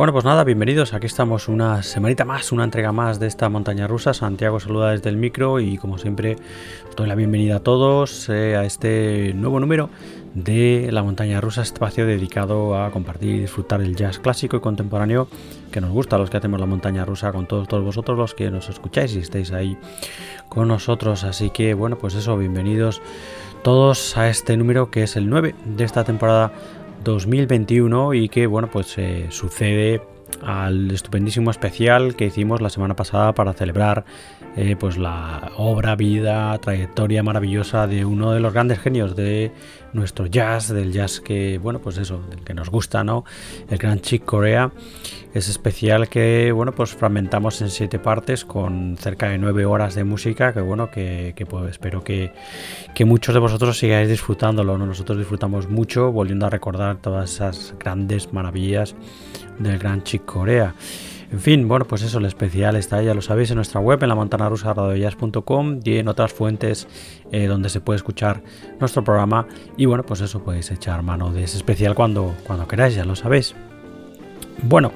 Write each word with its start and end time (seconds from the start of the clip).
Bueno, 0.00 0.14
pues 0.14 0.24
nada, 0.24 0.44
bienvenidos. 0.44 0.94
Aquí 0.94 1.04
estamos 1.04 1.46
una 1.46 1.82
semanita 1.82 2.24
más, 2.24 2.52
una 2.52 2.64
entrega 2.64 2.90
más 2.90 3.20
de 3.20 3.26
esta 3.26 3.50
montaña 3.50 3.86
rusa. 3.86 4.14
Santiago 4.14 4.58
saluda 4.58 4.92
desde 4.92 5.10
el 5.10 5.18
micro 5.18 5.60
y 5.60 5.76
como 5.76 5.98
siempre 5.98 6.36
os 6.88 6.96
doy 6.96 7.06
la 7.06 7.14
bienvenida 7.14 7.56
a 7.56 7.60
todos 7.60 8.30
eh, 8.30 8.56
a 8.56 8.64
este 8.64 9.34
nuevo 9.34 9.60
número 9.60 9.90
de 10.32 10.88
la 10.90 11.02
montaña 11.02 11.38
rusa, 11.42 11.60
espacio 11.60 12.06
dedicado 12.06 12.82
a 12.82 12.90
compartir 12.92 13.34
y 13.34 13.40
disfrutar 13.40 13.82
el 13.82 13.94
jazz 13.94 14.18
clásico 14.18 14.56
y 14.56 14.60
contemporáneo 14.60 15.28
que 15.70 15.82
nos 15.82 15.90
gusta 15.90 16.16
a 16.16 16.18
los 16.18 16.30
que 16.30 16.38
hacemos 16.38 16.58
la 16.60 16.64
montaña 16.64 17.04
rusa 17.04 17.30
con 17.30 17.46
todos, 17.46 17.68
todos 17.68 17.84
vosotros 17.84 18.16
los 18.16 18.34
que 18.34 18.50
nos 18.50 18.70
escucháis 18.70 19.14
y 19.16 19.18
estáis 19.18 19.52
ahí 19.52 19.76
con 20.48 20.68
nosotros. 20.68 21.24
Así 21.24 21.50
que 21.50 21.74
bueno, 21.74 21.98
pues 21.98 22.14
eso, 22.14 22.38
bienvenidos 22.38 23.02
todos 23.62 24.16
a 24.16 24.30
este 24.30 24.56
número 24.56 24.90
que 24.90 25.02
es 25.02 25.16
el 25.16 25.28
9 25.28 25.54
de 25.76 25.84
esta 25.84 26.04
temporada 26.04 26.52
2021 27.04 28.14
y 28.14 28.28
que 28.28 28.46
bueno 28.46 28.68
pues 28.70 28.96
eh, 28.98 29.26
sucede 29.30 30.02
al 30.42 30.90
estupendísimo 30.90 31.50
especial 31.50 32.14
que 32.16 32.26
hicimos 32.26 32.60
la 32.60 32.70
semana 32.70 32.94
pasada 32.96 33.34
para 33.34 33.52
celebrar 33.52 34.04
eh, 34.56 34.76
pues 34.78 34.98
la 34.98 35.52
obra, 35.56 35.96
vida, 35.96 36.56
trayectoria 36.58 37.22
maravillosa 37.22 37.86
de 37.86 38.04
uno 38.04 38.32
de 38.32 38.40
los 38.40 38.52
grandes 38.52 38.78
genios 38.78 39.14
de 39.16 39.52
nuestro 39.92 40.26
jazz, 40.26 40.68
del 40.68 40.92
jazz 40.92 41.20
que, 41.20 41.58
bueno, 41.58 41.80
pues 41.80 41.98
eso, 41.98 42.20
del 42.28 42.40
que 42.40 42.54
nos 42.54 42.70
gusta, 42.70 43.04
¿no? 43.04 43.24
El 43.68 43.78
gran 43.78 44.00
Chick 44.00 44.24
Corea. 44.24 44.70
Es 45.32 45.48
especial 45.48 46.08
que, 46.08 46.50
bueno, 46.50 46.72
pues 46.72 46.90
fragmentamos 46.90 47.60
en 47.62 47.70
siete 47.70 47.98
partes 47.98 48.44
con 48.44 48.96
cerca 48.98 49.28
de 49.28 49.38
nueve 49.38 49.64
horas 49.64 49.94
de 49.94 50.02
música, 50.02 50.52
que 50.52 50.60
bueno, 50.60 50.90
que, 50.90 51.46
pues 51.48 51.70
espero 51.70 52.02
que, 52.02 52.32
que, 52.94 53.04
muchos 53.04 53.34
de 53.34 53.40
vosotros 53.40 53.78
sigáis 53.78 54.08
disfrutándolo, 54.08 54.76
¿no? 54.76 54.86
Nosotros 54.86 55.18
disfrutamos 55.18 55.68
mucho 55.68 56.10
volviendo 56.10 56.46
a 56.46 56.50
recordar 56.50 56.96
todas 56.96 57.32
esas 57.32 57.74
grandes 57.78 58.32
maravillas 58.32 58.96
del 59.60 59.78
gran 59.78 60.02
Chick 60.02 60.24
Corea. 60.24 60.74
En 61.30 61.38
fin, 61.38 61.68
bueno, 61.68 61.84
pues 61.84 62.02
eso, 62.02 62.18
el 62.18 62.24
especial 62.24 62.74
está, 62.74 63.00
ya 63.02 63.14
lo 63.14 63.22
sabéis, 63.22 63.50
en 63.50 63.56
nuestra 63.56 63.80
web, 63.80 64.02
en 64.02 64.08
la 64.08 64.16
y 65.84 65.98
en 65.98 66.08
otras 66.08 66.32
fuentes 66.32 66.88
eh, 67.30 67.46
donde 67.46 67.68
se 67.68 67.80
puede 67.80 67.98
escuchar 67.98 68.42
nuestro 68.80 69.04
programa. 69.04 69.46
Y 69.76 69.86
bueno, 69.86 70.04
pues 70.04 70.22
eso 70.22 70.42
podéis 70.42 70.70
echar 70.72 71.02
mano 71.02 71.32
de 71.32 71.44
ese 71.44 71.56
especial 71.56 71.94
cuando, 71.94 72.34
cuando 72.46 72.66
queráis, 72.66 72.96
ya 72.96 73.04
lo 73.04 73.14
sabéis. 73.14 73.54
Bueno, 74.62 74.92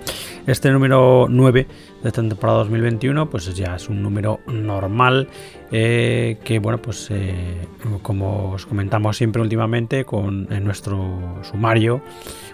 este 0.46 0.70
número 0.70 1.26
9 1.30 1.66
de 2.02 2.08
esta 2.08 2.20
temporada 2.20 2.58
2021 2.58 3.30
pues 3.30 3.54
ya 3.54 3.76
es 3.76 3.88
un 3.88 4.02
número 4.02 4.40
normal 4.46 5.28
eh, 5.72 6.36
que 6.44 6.58
bueno 6.58 6.82
pues 6.82 7.08
eh, 7.10 7.66
como 8.02 8.50
os 8.50 8.66
comentamos 8.66 9.16
siempre 9.16 9.40
últimamente 9.40 10.04
con 10.04 10.52
en 10.52 10.64
nuestro 10.64 11.38
sumario 11.42 12.02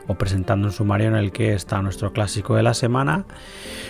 o 0.07 0.15
presentando 0.15 0.69
un 0.69 0.73
sumario 0.73 1.09
en 1.09 1.17
el 1.17 1.33
que 1.33 1.53
está 1.53 1.83
nuestro 1.83 2.13
clásico 2.13 2.55
de 2.55 2.63
la 2.63 2.75
semana 2.75 3.25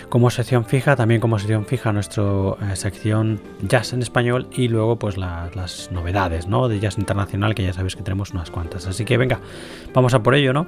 como 0.09 0.31
sección 0.31 0.65
fija 0.65 0.95
también 0.95 1.21
como 1.21 1.37
sección 1.37 1.67
fija 1.67 1.93
nuestra 1.93 2.23
eh, 2.23 2.75
sección 2.75 3.39
jazz 3.61 3.93
en 3.93 4.01
español 4.01 4.47
y 4.51 4.67
luego 4.67 4.97
pues 4.97 5.17
las 5.17 5.91
novedades 5.91 6.47
¿no? 6.47 6.67
de 6.67 6.79
jazz 6.79 6.97
internacional 6.97 7.53
que 7.53 7.63
ya 7.63 7.73
sabéis 7.73 7.95
que 7.95 8.01
tenemos 8.01 8.31
unas 8.31 8.49
cuantas 8.49 8.87
así 8.87 9.05
que 9.05 9.15
venga 9.17 9.39
vamos 9.93 10.15
a 10.15 10.23
por 10.23 10.33
ello 10.33 10.53
no 10.53 10.65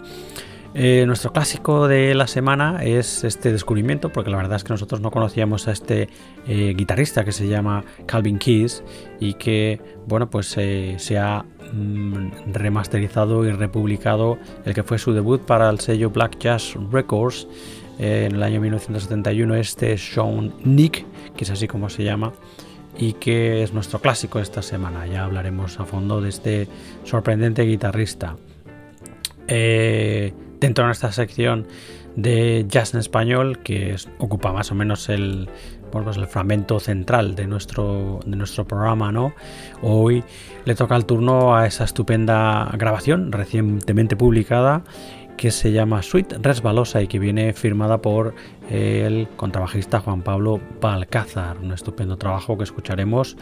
eh, 0.75 1.03
nuestro 1.05 1.31
clásico 1.31 1.87
de 1.87 2.15
la 2.15 2.25
semana 2.25 2.83
es 2.83 3.23
este 3.23 3.51
descubrimiento, 3.51 4.11
porque 4.11 4.31
la 4.31 4.37
verdad 4.37 4.55
es 4.55 4.63
que 4.63 4.73
nosotros 4.73 5.01
no 5.01 5.11
conocíamos 5.11 5.67
a 5.67 5.71
este 5.71 6.09
eh, 6.47 6.73
guitarrista 6.75 7.23
que 7.23 7.31
se 7.31 7.47
llama 7.47 7.83
Calvin 8.07 8.39
Keys 8.39 8.83
y 9.19 9.35
que, 9.35 9.79
bueno, 10.07 10.29
pues 10.29 10.55
eh, 10.57 10.95
se 10.97 11.19
ha 11.19 11.45
mm, 11.73 12.53
remasterizado 12.53 13.45
y 13.45 13.51
republicado 13.51 14.39
el 14.65 14.73
que 14.73 14.83
fue 14.83 14.97
su 14.97 15.13
debut 15.13 15.41
para 15.41 15.69
el 15.69 15.79
sello 15.79 16.09
Black 16.09 16.39
Jazz 16.39 16.75
Records 16.91 17.47
en 17.99 18.35
el 18.35 18.41
año 18.41 18.59
1971 18.59 19.55
este 19.55 19.97
Sean 19.99 20.53
Nick, 20.63 21.05
que 21.35 21.43
es 21.43 21.51
así 21.51 21.67
como 21.67 21.89
se 21.89 22.03
llama, 22.03 22.33
y 22.97 23.13
que 23.13 23.63
es 23.63 23.73
nuestro 23.73 23.99
clásico 23.99 24.39
esta 24.39 24.61
semana. 24.61 25.05
Ya 25.05 25.23
hablaremos 25.23 25.79
a 25.79 25.85
fondo 25.85 26.19
de 26.19 26.29
este 26.29 26.67
sorprendente 27.03 27.63
guitarrista. 27.63 28.35
Eh, 29.47 30.33
dentro 30.63 30.85
de 30.85 30.87
nuestra 30.87 31.11
sección 31.11 31.67
de 32.15 32.65
jazz 32.69 32.93
en 32.93 33.01
español, 33.01 33.59
que 33.59 33.97
ocupa 34.17 34.53
más 34.53 34.71
o 34.71 34.75
menos 34.75 35.09
el, 35.09 35.49
pues 35.91 36.15
el 36.15 36.25
fragmento 36.27 36.79
central 36.79 37.35
de 37.35 37.47
nuestro, 37.47 38.21
de 38.25 38.37
nuestro 38.37 38.65
programa, 38.65 39.11
¿no? 39.11 39.33
Hoy 39.81 40.23
le 40.63 40.73
toca 40.75 40.95
el 40.95 41.05
turno 41.05 41.53
a 41.53 41.67
esa 41.67 41.83
estupenda 41.83 42.71
grabación 42.77 43.33
recientemente 43.33 44.15
publicada 44.15 44.83
que 45.37 45.51
se 45.51 45.71
llama 45.71 46.01
Suite 46.01 46.37
Resbalosa 46.41 47.01
y 47.01 47.07
que 47.07 47.19
viene 47.19 47.53
firmada 47.53 48.01
por 48.01 48.33
el 48.69 49.27
contrabajista 49.35 49.99
Juan 49.99 50.21
Pablo 50.21 50.59
Balcázar. 50.79 51.57
Un 51.59 51.73
estupendo 51.73 52.17
trabajo 52.17 52.57
que 52.57 52.63
escucharemos 52.63 53.37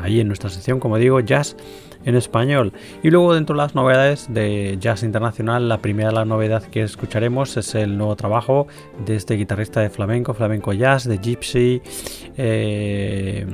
ahí 0.00 0.20
en 0.20 0.28
nuestra 0.28 0.50
sección, 0.50 0.80
como 0.80 0.98
digo, 0.98 1.20
jazz 1.20 1.56
en 2.04 2.14
español. 2.14 2.72
Y 3.02 3.10
luego 3.10 3.34
dentro 3.34 3.54
de 3.54 3.62
las 3.62 3.74
novedades 3.74 4.32
de 4.32 4.76
jazz 4.78 5.02
internacional, 5.02 5.68
la 5.68 5.78
primera 5.78 6.10
la 6.12 6.24
novedad 6.24 6.62
que 6.62 6.82
escucharemos 6.82 7.56
es 7.56 7.74
el 7.74 7.96
nuevo 7.96 8.16
trabajo 8.16 8.66
de 9.04 9.16
este 9.16 9.34
guitarrista 9.34 9.80
de 9.80 9.90
flamenco, 9.90 10.34
flamenco 10.34 10.72
jazz, 10.72 11.04
de 11.04 11.18
Gypsy. 11.18 11.82
Eh, 12.36 13.46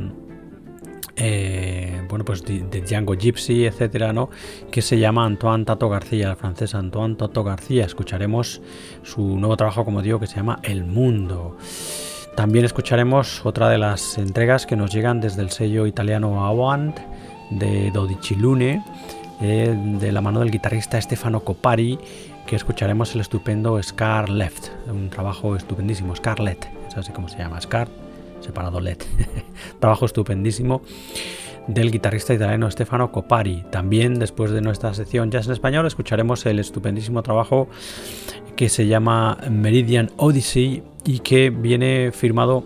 eh, 1.16 2.02
bueno, 2.08 2.24
pues 2.24 2.44
de, 2.44 2.60
Django 2.80 3.14
Gypsy, 3.14 3.66
etcétera, 3.66 4.12
¿no? 4.12 4.30
Que 4.70 4.82
se 4.82 4.98
llama 4.98 5.24
Antoine 5.24 5.64
Tato 5.64 5.88
García, 5.88 6.30
el 6.30 6.36
francés 6.36 6.74
Antoine 6.74 7.16
Tato 7.16 7.44
García. 7.44 7.84
Escucharemos 7.84 8.60
su 9.02 9.38
nuevo 9.38 9.56
trabajo, 9.56 9.84
como 9.84 10.02
digo, 10.02 10.18
que 10.18 10.26
se 10.26 10.36
llama 10.36 10.58
El 10.62 10.84
Mundo. 10.84 11.56
También 12.36 12.64
escucharemos 12.64 13.44
otra 13.44 13.68
de 13.68 13.78
las 13.78 14.16
entregas 14.16 14.64
que 14.64 14.74
nos 14.74 14.92
llegan 14.92 15.20
desde 15.20 15.42
el 15.42 15.50
sello 15.50 15.86
italiano 15.86 16.46
Avant 16.46 16.98
de 17.50 17.90
Dodicilune, 17.90 18.82
eh, 19.42 19.76
de 20.00 20.12
la 20.12 20.22
mano 20.22 20.40
del 20.40 20.50
guitarrista 20.50 21.00
Stefano 21.00 21.40
Copari, 21.40 21.98
que 22.46 22.56
escucharemos 22.56 23.14
el 23.14 23.20
estupendo 23.20 23.80
Scar 23.82 24.30
Left, 24.30 24.68
un 24.88 25.10
trabajo 25.10 25.56
estupendísimo, 25.56 26.16
Scarlet, 26.16 26.66
es 26.88 26.96
así 26.96 27.12
como 27.12 27.28
se 27.28 27.38
llama, 27.38 27.60
Scar 27.60 28.01
separado 28.42 28.80
LED. 28.80 28.98
Trabajo 29.80 30.06
estupendísimo 30.06 30.82
del 31.66 31.90
guitarrista 31.90 32.34
italiano 32.34 32.70
Stefano 32.70 33.12
Copari. 33.12 33.64
También 33.70 34.18
después 34.18 34.50
de 34.50 34.60
nuestra 34.60 34.92
sección 34.94 35.30
Jazz 35.30 35.46
en 35.46 35.52
Español 35.52 35.86
escucharemos 35.86 36.44
el 36.46 36.58
estupendísimo 36.58 37.22
trabajo 37.22 37.68
que 38.56 38.68
se 38.68 38.86
llama 38.86 39.38
Meridian 39.50 40.10
Odyssey 40.16 40.82
y 41.04 41.20
que 41.20 41.50
viene 41.50 42.12
firmado 42.12 42.64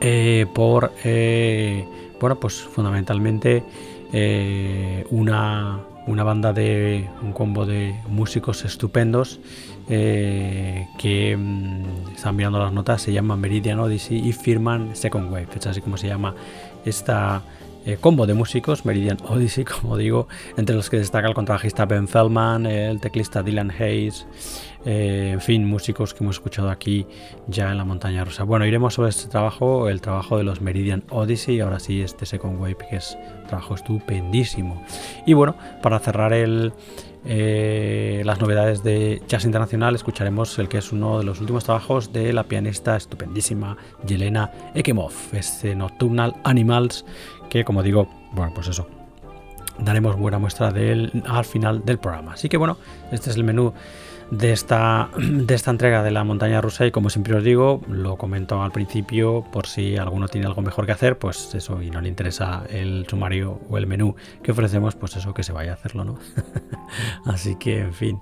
eh, 0.00 0.46
por, 0.54 0.92
eh, 1.04 1.84
bueno, 2.20 2.38
pues 2.38 2.54
fundamentalmente 2.60 3.64
eh, 4.12 5.04
una, 5.10 5.80
una 6.06 6.22
banda 6.22 6.52
de 6.52 7.08
un 7.22 7.32
combo 7.32 7.64
de 7.66 7.94
músicos 8.08 8.64
estupendos 8.64 9.40
eh, 9.88 10.88
que 10.98 11.36
mm, 11.36 12.14
están 12.14 12.36
mirando 12.36 12.58
las 12.58 12.72
notas, 12.72 13.02
se 13.02 13.12
llama 13.12 13.36
Meridian 13.36 13.78
Odyssey 13.78 14.26
y 14.26 14.32
firman 14.32 14.96
Second 14.96 15.30
Wave, 15.32 15.48
es 15.56 15.66
así 15.66 15.80
como 15.80 15.96
se 15.96 16.08
llama 16.08 16.34
esta 16.84 17.42
eh, 17.86 17.98
combo 18.00 18.26
de 18.26 18.34
músicos, 18.34 18.84
Meridian 18.84 19.16
Odyssey, 19.28 19.64
como 19.80 19.96
digo, 19.96 20.26
entre 20.56 20.74
los 20.74 20.90
que 20.90 20.98
destaca 20.98 21.28
el 21.28 21.34
contrabajista 21.34 21.86
Ben 21.86 22.08
Feldman, 22.08 22.66
el 22.66 23.00
teclista 23.00 23.44
Dylan 23.44 23.70
Hayes, 23.70 24.26
eh, 24.84 25.30
en 25.32 25.40
fin, 25.40 25.64
músicos 25.64 26.12
que 26.12 26.24
hemos 26.24 26.36
escuchado 26.36 26.68
aquí 26.68 27.06
ya 27.46 27.70
en 27.70 27.78
la 27.78 27.84
montaña 27.84 28.24
rusa. 28.24 28.42
Bueno, 28.42 28.66
iremos 28.66 28.94
sobre 28.94 29.10
este 29.10 29.28
trabajo, 29.28 29.88
el 29.88 30.00
trabajo 30.00 30.36
de 30.36 30.42
los 30.42 30.60
Meridian 30.60 31.04
Odyssey, 31.10 31.60
ahora 31.60 31.78
sí 31.78 32.02
este 32.02 32.26
Second 32.26 32.60
Wave, 32.60 32.76
que 32.90 32.96
es 32.96 33.16
un 33.42 33.46
trabajo 33.46 33.76
estupendísimo. 33.76 34.84
Y 35.24 35.34
bueno, 35.34 35.56
para 35.80 36.00
cerrar 36.00 36.32
el, 36.32 36.72
eh, 37.28 38.22
las 38.24 38.40
novedades 38.40 38.84
de 38.84 39.20
jazz 39.26 39.44
internacional 39.44 39.96
escucharemos 39.96 40.56
el 40.60 40.68
que 40.68 40.78
es 40.78 40.92
uno 40.92 41.18
de 41.18 41.24
los 41.24 41.40
últimos 41.40 41.64
trabajos 41.64 42.12
de 42.12 42.32
la 42.32 42.44
pianista 42.44 42.96
estupendísima 42.96 43.76
Yelena 44.06 44.52
Ekimov, 44.76 45.12
este 45.32 45.74
Nocturnal 45.74 46.36
Animals, 46.44 47.04
que 47.48 47.64
como 47.64 47.82
digo, 47.82 48.08
bueno, 48.32 48.52
pues 48.54 48.68
eso, 48.68 48.86
daremos 49.78 50.16
buena 50.16 50.38
muestra 50.38 50.70
de 50.70 50.92
él 50.92 51.22
al 51.26 51.44
final 51.44 51.84
del 51.84 51.98
programa. 51.98 52.32
Así 52.34 52.48
que 52.48 52.56
bueno, 52.56 52.78
este 53.12 53.30
es 53.30 53.36
el 53.36 53.44
menú 53.44 53.72
de 54.30 54.52
esta, 54.52 55.08
de 55.16 55.54
esta 55.54 55.70
entrega 55.70 56.02
de 56.02 56.10
la 56.10 56.24
montaña 56.24 56.60
rusa 56.60 56.86
y 56.86 56.90
como 56.90 57.10
siempre 57.10 57.34
os 57.34 57.44
digo, 57.44 57.80
lo 57.88 58.16
comento 58.16 58.62
al 58.62 58.72
principio 58.72 59.44
por 59.52 59.66
si 59.66 59.96
alguno 59.96 60.28
tiene 60.28 60.46
algo 60.46 60.62
mejor 60.62 60.86
que 60.86 60.92
hacer, 60.92 61.18
pues 61.18 61.54
eso, 61.54 61.82
y 61.82 61.90
no 61.90 62.00
le 62.00 62.08
interesa 62.08 62.64
el 62.68 63.06
sumario 63.08 63.60
o 63.68 63.78
el 63.78 63.86
menú 63.86 64.16
que 64.42 64.52
ofrecemos, 64.52 64.96
pues 64.96 65.16
eso 65.16 65.34
que 65.34 65.42
se 65.42 65.52
vaya 65.52 65.72
a 65.72 65.74
hacerlo, 65.74 66.04
¿no? 66.04 66.18
Así 67.24 67.56
que, 67.56 67.80
en 67.80 67.94
fin. 67.94 68.20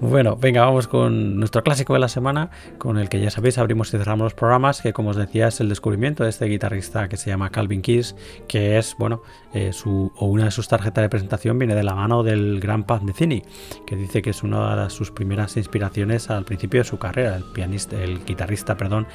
Bueno, 0.00 0.36
venga, 0.36 0.62
vamos 0.62 0.88
con 0.88 1.38
nuestro 1.38 1.62
clásico 1.62 1.92
de 1.92 2.00
la 2.00 2.08
semana, 2.08 2.50
con 2.78 2.98
el 2.98 3.08
que 3.08 3.20
ya 3.20 3.30
sabéis 3.30 3.58
abrimos 3.58 3.88
y 3.88 3.92
cerramos 3.92 4.24
los 4.24 4.34
programas, 4.34 4.82
que 4.82 4.92
como 4.92 5.10
os 5.10 5.16
decía 5.16 5.48
es 5.48 5.60
el 5.60 5.68
descubrimiento 5.68 6.24
de 6.24 6.30
este 6.30 6.46
guitarrista 6.46 7.08
que 7.08 7.16
se 7.16 7.30
llama 7.30 7.50
Calvin 7.50 7.80
Keys, 7.80 8.16
que 8.48 8.76
es, 8.76 8.96
bueno, 8.98 9.22
eh, 9.54 9.72
su, 9.72 10.12
o 10.16 10.26
una 10.26 10.46
de 10.46 10.50
sus 10.50 10.66
tarjetas 10.66 11.02
de 11.02 11.08
presentación 11.08 11.58
viene 11.58 11.76
de 11.76 11.84
la 11.84 11.94
mano 11.94 12.24
del 12.24 12.58
gran 12.60 12.84
Paz 12.84 13.02
Mecini, 13.02 13.44
que 13.86 13.94
dice 13.94 14.20
que 14.20 14.30
es 14.30 14.42
una 14.42 14.84
de 14.84 14.90
sus 14.90 15.12
primeras 15.12 15.56
inspiraciones 15.56 16.28
al 16.28 16.44
principio 16.44 16.80
de 16.80 16.84
su 16.84 16.98
carrera, 16.98 17.36
el 17.36 17.44
pianista, 17.44 18.02
el 18.02 18.24
guitarrista, 18.24 18.76
perdón, 18.76 19.06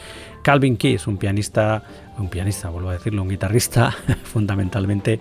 Calvin 0.44 0.78
Keys, 0.78 1.08
un 1.08 1.18
pianista, 1.18 1.84
un 2.18 2.30
pianista, 2.30 2.70
vuelvo 2.70 2.90
a 2.90 2.94
decirlo, 2.94 3.22
un 3.22 3.30
guitarrista 3.30 3.92
fundamentalmente 4.24 5.20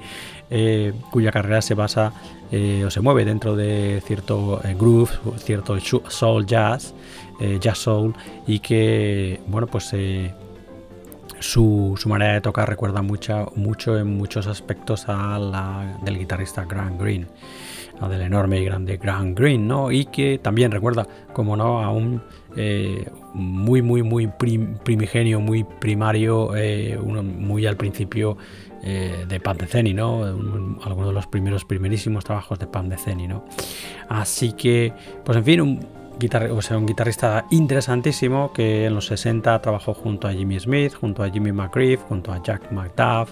eh, 0.51 0.95
cuya 1.11 1.31
carrera 1.31 1.61
se 1.61 1.75
basa 1.75 2.13
eh, 2.51 2.83
o 2.87 2.91
se 2.91 3.01
mueve 3.01 3.27
dentro 3.27 3.55
de 3.55 4.03
cierto 4.07 4.63
eh, 4.65 4.75
groove, 4.79 5.11
cierto 5.37 5.79
soul 5.81 6.47
jazz, 6.47 6.95
jazz 7.61 7.79
soul, 7.79 8.15
y 8.47 8.59
que, 8.59 9.41
bueno, 9.47 9.67
pues 9.67 9.95
su, 11.39 11.95
su, 11.97 12.09
manera 12.09 12.33
de 12.33 12.41
tocar 12.41 12.69
recuerda 12.69 13.03
mucho, 13.03 13.53
en 13.99 14.17
muchos 14.17 14.47
aspectos 14.47 15.05
a 15.09 15.39
la 15.39 15.99
del 16.03 16.19
guitarrista 16.19 16.65
Grant 16.65 17.01
Green, 17.01 17.29
del 18.11 18.23
enorme 18.23 18.61
y 18.61 18.65
grande 18.65 18.97
Grant 18.97 19.39
Green, 19.39 19.69
¿no? 19.69 19.93
Y 19.93 20.07
que 20.07 20.39
también 20.39 20.73
recuerda, 20.73 21.07
como 21.33 21.57
no, 21.57 21.81
a 21.81 21.91
un 21.91 22.23
muy, 23.35 23.83
muy, 23.83 24.03
muy 24.03 24.27
primigenio, 24.27 25.39
muy 25.39 25.63
primario, 25.63 26.55
uno 27.05 27.23
muy 27.23 27.67
al 27.67 27.77
principio 27.77 28.37
eh, 28.83 29.25
de 29.29 29.41
Pan 29.41 29.59
de 29.59 29.95
¿no? 29.95 30.25
algunos 30.25 31.09
de 31.09 31.15
los 31.15 31.27
primeros, 31.27 31.65
primerísimos 31.65 32.25
trabajos 32.25 32.59
de 32.59 32.67
Pan 32.67 32.89
de 32.89 32.97
¿no? 33.29 33.45
Así 34.09 34.53
que, 34.53 34.93
pues 35.25 35.39
en 35.39 35.45
fin, 35.45 35.61
un, 35.61 35.87
o 36.51 36.63
sea, 36.63 36.79
un 36.79 36.87
guitarrista 36.87 37.47
interesantísimo 37.51 38.53
que 38.53 38.87
en 38.87 38.95
los 38.95 39.07
60 39.07 39.61
trabajó 39.61 39.95
junto 39.95 40.29
a 40.29 40.33
Jimmy 40.33 40.59
Smith, 40.59 40.95
junto 40.95 41.23
a 41.23 41.31
Jimmy 41.31 41.53
McGriff, 41.53 42.03
junto 42.03 42.33
a 42.33 42.43
Jack 42.43 42.73
McDuff, 42.73 43.31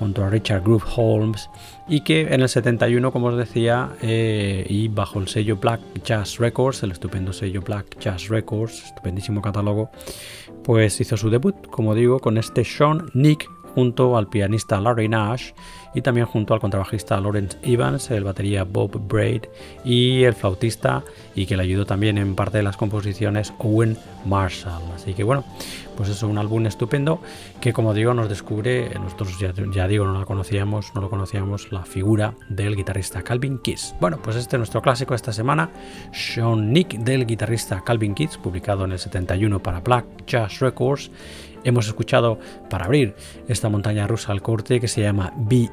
junto 0.00 0.24
a 0.24 0.30
Richard 0.30 0.62
Groove 0.62 0.84
Holmes 0.96 1.50
y 1.86 2.00
que 2.00 2.22
en 2.32 2.40
el 2.40 2.48
71, 2.48 3.12
como 3.12 3.26
os 3.26 3.36
decía, 3.36 3.90
eh, 4.00 4.66
y 4.68 4.88
bajo 4.88 5.20
el 5.20 5.28
sello 5.28 5.56
Black 5.56 5.80
Jazz 6.02 6.38
Records, 6.38 6.82
el 6.82 6.92
estupendo 6.92 7.32
sello 7.32 7.60
Black 7.60 7.98
Jazz 8.00 8.28
Records, 8.28 8.86
estupendísimo 8.86 9.42
catálogo, 9.42 9.90
pues 10.64 11.00
hizo 11.00 11.16
su 11.16 11.28
debut, 11.28 11.54
como 11.68 11.94
digo, 11.94 12.18
con 12.18 12.38
este 12.38 12.64
Sean 12.64 13.10
Nick 13.12 13.50
junto 13.74 14.16
al 14.16 14.28
pianista 14.28 14.80
Larry 14.80 15.08
Nash 15.08 15.52
y 15.94 16.02
también 16.02 16.26
junto 16.26 16.54
al 16.54 16.60
contrabajista 16.60 17.20
Lawrence 17.20 17.58
Evans, 17.62 18.10
el 18.10 18.24
batería 18.24 18.64
Bob 18.64 19.00
Braid 19.08 19.42
y 19.84 20.24
el 20.24 20.34
flautista 20.34 21.02
y 21.34 21.46
que 21.46 21.56
le 21.56 21.62
ayudó 21.62 21.86
también 21.86 22.18
en 22.18 22.34
parte 22.34 22.58
de 22.58 22.62
las 22.62 22.76
composiciones 22.76 23.52
Owen 23.58 23.96
Marshall. 24.24 24.82
Así 24.94 25.14
que 25.14 25.24
bueno, 25.24 25.44
pues 26.00 26.08
es 26.08 26.22
un 26.22 26.38
álbum 26.38 26.64
estupendo 26.64 27.20
que 27.60 27.74
como 27.74 27.92
digo 27.92 28.14
nos 28.14 28.30
descubre, 28.30 28.88
nosotros 28.98 29.38
ya, 29.38 29.86
digo 29.86 30.06
no 30.06 30.18
la 30.18 30.24
conocíamos, 30.24 30.94
no 30.94 31.02
lo 31.02 31.10
conocíamos 31.10 31.70
la 31.72 31.84
figura 31.84 32.32
del 32.48 32.74
guitarrista 32.74 33.20
Calvin 33.20 33.58
Kiss. 33.58 33.94
Bueno, 34.00 34.18
pues 34.22 34.36
este 34.36 34.56
es 34.56 34.60
nuestro 34.60 34.80
clásico 34.80 35.14
esta 35.14 35.30
semana, 35.30 35.68
Sean 36.10 36.72
Nick 36.72 36.94
del 37.00 37.26
guitarrista 37.26 37.82
Calvin 37.84 38.14
Kiss, 38.14 38.38
publicado 38.38 38.86
en 38.86 38.92
el 38.92 38.98
71 38.98 39.62
para 39.62 39.80
Black 39.80 40.06
Jazz 40.26 40.60
Records 40.60 41.10
hemos 41.64 41.86
escuchado 41.86 42.38
para 42.70 42.86
abrir 42.86 43.14
esta 43.46 43.68
montaña 43.68 44.06
rusa 44.06 44.32
al 44.32 44.40
corte 44.40 44.80
que 44.80 44.88
se 44.88 45.02
llama 45.02 45.34
BE 45.36 45.68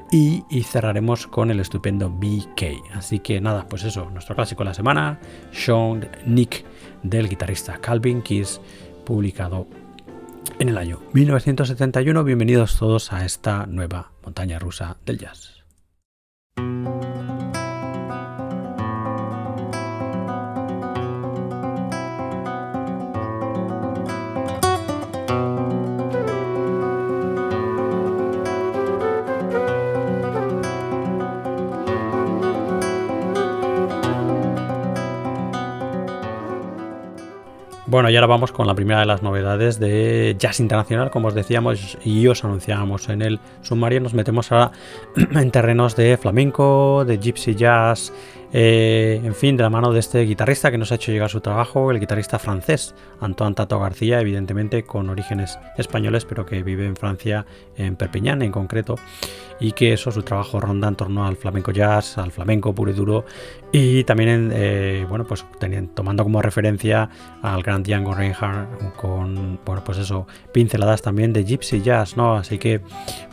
y 0.50 0.64
cerraremos 0.64 1.26
con 1.26 1.52
el 1.52 1.62
estupendo 1.62 2.10
BK. 2.10 2.94
Así 2.94 3.20
que 3.20 3.40
nada, 3.40 3.66
pues 3.70 3.86
eso, 3.86 4.10
nuestro 4.10 4.36
clásico 4.36 4.64
de 4.64 4.72
la 4.72 4.74
semana, 4.74 5.22
Sean 5.54 6.06
Nick 6.26 6.66
del 7.02 7.30
guitarrista 7.30 7.78
Calvin 7.78 8.22
Kiss, 8.22 8.60
publicado 9.06 9.68
en 10.60 10.70
el 10.70 10.78
año 10.78 11.00
1971. 11.14 12.24
Bienvenidos 12.24 12.78
todos 12.78 13.14
a 13.14 13.26
esta 13.26 13.66
nueva 13.66 14.12
montaña 14.24 14.60
rusa 14.60 14.98
del 15.06 15.18
jazz. 15.18 15.57
Bueno, 37.98 38.12
y 38.12 38.16
ahora 38.16 38.28
vamos 38.28 38.52
con 38.52 38.68
la 38.68 38.76
primera 38.76 39.00
de 39.00 39.08
las 39.08 39.24
novedades 39.24 39.80
de 39.80 40.36
Jazz 40.38 40.60
Internacional, 40.60 41.10
como 41.10 41.30
os 41.30 41.34
decíamos 41.34 41.98
y 42.06 42.28
os 42.28 42.44
anunciábamos 42.44 43.10
en 43.10 43.24
el 43.24 43.40
sumario, 43.64 44.00
nos 44.00 44.14
metemos 44.14 44.52
ahora 44.52 44.72
en 45.16 45.50
terrenos 45.50 45.96
de 45.96 46.16
flamenco, 46.18 47.06
de 47.06 47.18
gypsy 47.18 47.56
jazz, 47.56 48.14
eh, 48.54 49.22
en 49.24 49.36
fin, 49.36 49.58
de 49.58 49.64
la 49.64 49.70
mano 49.70 49.92
de 49.92 50.00
este 50.00 50.22
guitarrista 50.22 50.72
que 50.72 50.78
nos 50.78 50.92
ha 50.92 50.96
hecho 50.96 51.12
llegar 51.12 51.30
su 51.30 51.42
trabajo, 51.42 51.92
el 51.92 52.00
guitarrista 52.00 52.40
francés 52.40 52.96
Antoine 53.20 53.56
Tato 53.56 53.80
García, 53.80 54.22
evidentemente 54.22 54.84
con 54.84 55.10
orígenes 55.10 55.60
españoles, 55.78 56.26
pero 56.26 56.46
que 56.46 56.64
vive 56.64 56.86
en 56.86 56.96
Francia, 56.96 57.46
en 57.76 57.96
Perpiñán 57.96 58.42
en 58.42 58.52
concreto, 58.52 58.96
y 59.60 59.72
que 59.72 59.94
eso, 59.94 60.12
su 60.12 60.24
trabajo 60.24 60.60
ronda 60.60 60.88
en 60.88 60.96
torno 60.96 61.26
al 61.26 61.36
flamenco 61.36 61.72
jazz, 61.72 62.18
al 62.18 62.32
flamenco 62.32 62.74
puro 62.74 62.92
y 62.92 62.94
duro, 62.94 63.26
y 63.72 64.04
también, 64.06 64.52
eh, 64.54 65.06
bueno, 65.10 65.26
pues 65.26 65.46
tomando 65.94 66.24
como 66.24 66.42
referencia 66.42 67.10
al 67.42 67.64
gran 67.64 67.84
Django 67.84 68.14
Reinhardt 68.14 68.96
con, 68.96 69.60
bueno, 69.66 69.84
pues 69.84 69.98
eso, 69.98 70.28
pinceladas 70.54 71.02
también 71.02 71.34
de 71.34 71.44
gypsy 71.44 71.82
jazz, 71.82 72.16
¿no? 72.16 72.36
Así 72.36 72.58
que, 72.60 72.82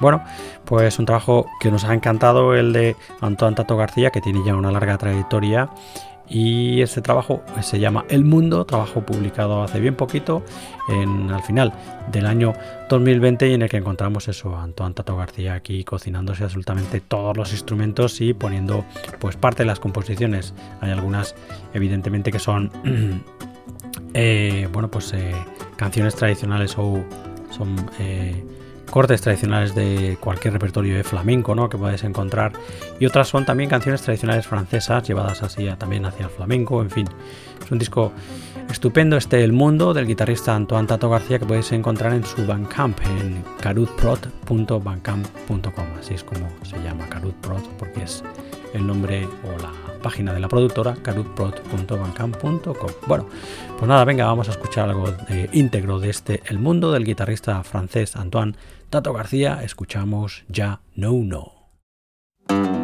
bueno, 0.01 0.25
pues 0.65 0.99
un 0.99 1.07
trabajo 1.07 1.47
que 1.61 1.71
nos 1.71 1.85
ha 1.85 1.95
encantado 1.95 2.55
el 2.55 2.73
de 2.73 2.97
Antoine 3.21 3.55
Tato 3.55 3.77
García, 3.77 4.11
que 4.11 4.21
tiene 4.21 4.41
ya 4.45 4.55
una 4.55 4.73
larga 4.73 4.99
trayectoria. 5.05 5.69
Y 6.27 6.81
este 6.81 7.03
trabajo 7.03 7.43
se 7.61 7.79
llama 7.79 8.07
El 8.09 8.25
Mundo, 8.25 8.65
trabajo 8.65 9.05
publicado 9.05 9.63
hace 9.63 9.79
bien 9.79 9.95
poquito, 9.95 10.43
en, 10.89 11.31
al 11.31 11.43
final 11.43 11.75
del 12.11 12.25
año 12.25 12.55
2020, 12.89 13.51
y 13.51 13.53
en 13.53 13.61
el 13.61 13.69
que 13.69 13.77
encontramos 13.77 14.27
eso, 14.29 14.57
a 14.57 14.63
Antoine 14.63 14.95
Tato 14.95 15.17
García 15.17 15.53
aquí 15.53 15.85
cocinándose 15.85 16.45
absolutamente 16.45 17.03
todos 17.03 17.37
los 17.37 17.53
instrumentos 17.53 18.23
y 18.23 18.33
poniendo 18.33 18.87
pues 19.19 19.37
parte 19.37 19.65
de 19.65 19.67
las 19.67 19.81
composiciones. 19.81 20.55
Hay 20.81 20.93
algunas, 20.93 21.35
evidentemente, 21.75 22.33
que 22.33 22.39
son 22.39 22.71
eh, 24.15 24.67
bueno, 24.73 24.91
pues 24.91 25.13
eh, 25.13 25.35
canciones 25.77 26.15
tradicionales 26.15 26.75
o 26.79 27.05
son 27.51 27.77
eh, 27.99 28.43
cortes 28.91 29.21
tradicionales 29.21 29.75
de 29.75 30.17
cualquier 30.21 30.55
repertorio 30.55 30.97
de 30.97 31.05
flamenco 31.05 31.55
¿no? 31.55 31.69
que 31.69 31.77
puedes 31.77 32.03
encontrar 32.05 32.53
y 33.01 33.07
otras 33.07 33.29
son 33.29 33.45
también 33.45 33.69
canciones 33.71 34.03
tradicionales 34.03 34.47
francesas 34.47 35.07
llevadas 35.07 35.43
así 35.43 35.69
también 35.79 36.07
hacia 36.07 36.27
el 36.27 36.31
flamenco, 36.31 36.81
en 36.83 36.91
fin, 36.91 37.07
es 37.63 37.71
un 37.71 37.79
disco 37.79 38.13
estupendo 38.71 39.17
este 39.17 39.43
El 39.43 39.53
Mundo 39.53 39.95
del 39.95 40.07
guitarrista 40.07 40.55
Antoine 40.55 40.87
Tato 40.87 41.09
García 41.11 41.39
que 41.39 41.47
puedes 41.47 41.73
encontrar 41.73 42.13
en 42.13 42.25
su 42.25 42.47
Bandcamp 42.47 42.99
en 43.19 43.43
carutprot.bandcamp.com, 43.61 45.87
así 45.99 46.15
es 46.15 46.25
como 46.25 46.49
se 46.63 46.81
llama 46.83 47.09
Carutprot 47.09 47.67
porque 47.79 48.05
es 48.05 48.23
el 48.75 48.87
nombre 48.87 49.27
o 49.45 49.59
la 49.63 49.73
página 50.05 50.35
de 50.35 50.41
la 50.41 50.49
productora 50.49 50.95
carutprot.bandcamp.com. 51.03 52.91
Bueno, 53.07 53.27
pues 53.79 53.89
nada, 53.89 54.05
venga, 54.05 54.27
vamos 54.27 54.49
a 54.49 54.51
escuchar 54.51 54.91
algo 54.91 55.07
íntegro 55.53 55.99
de 55.99 56.11
este 56.11 56.43
El 56.47 56.59
Mundo 56.59 56.93
del 56.93 57.05
guitarrista 57.05 57.63
francés 57.63 58.15
Antoine 58.15 58.55
Tato 58.95 59.13
García, 59.13 59.59
escuchamos 59.65 60.45
ya 60.47 60.81
No 60.95 61.15
No. 61.15 62.84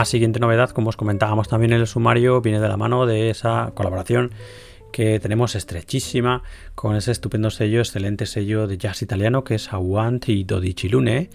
La 0.00 0.06
siguiente 0.06 0.40
novedad, 0.40 0.70
como 0.70 0.88
os 0.88 0.96
comentábamos 0.96 1.48
también 1.48 1.74
en 1.74 1.80
el 1.80 1.86
sumario, 1.86 2.40
viene 2.40 2.58
de 2.58 2.68
la 2.68 2.78
mano 2.78 3.04
de 3.04 3.28
esa 3.28 3.72
colaboración 3.74 4.30
que 4.90 5.18
tenemos 5.20 5.54
estrechísima 5.54 6.42
con 6.74 6.96
ese 6.96 7.12
estupendo 7.12 7.50
sello, 7.50 7.80
excelente 7.80 8.26
sello 8.26 8.66
de 8.66 8.78
jazz 8.78 9.02
italiano 9.02 9.44
que 9.44 9.54
es 9.54 9.72
Aguant 9.72 10.28
y 10.28 10.44
Dodicilune, 10.44 11.30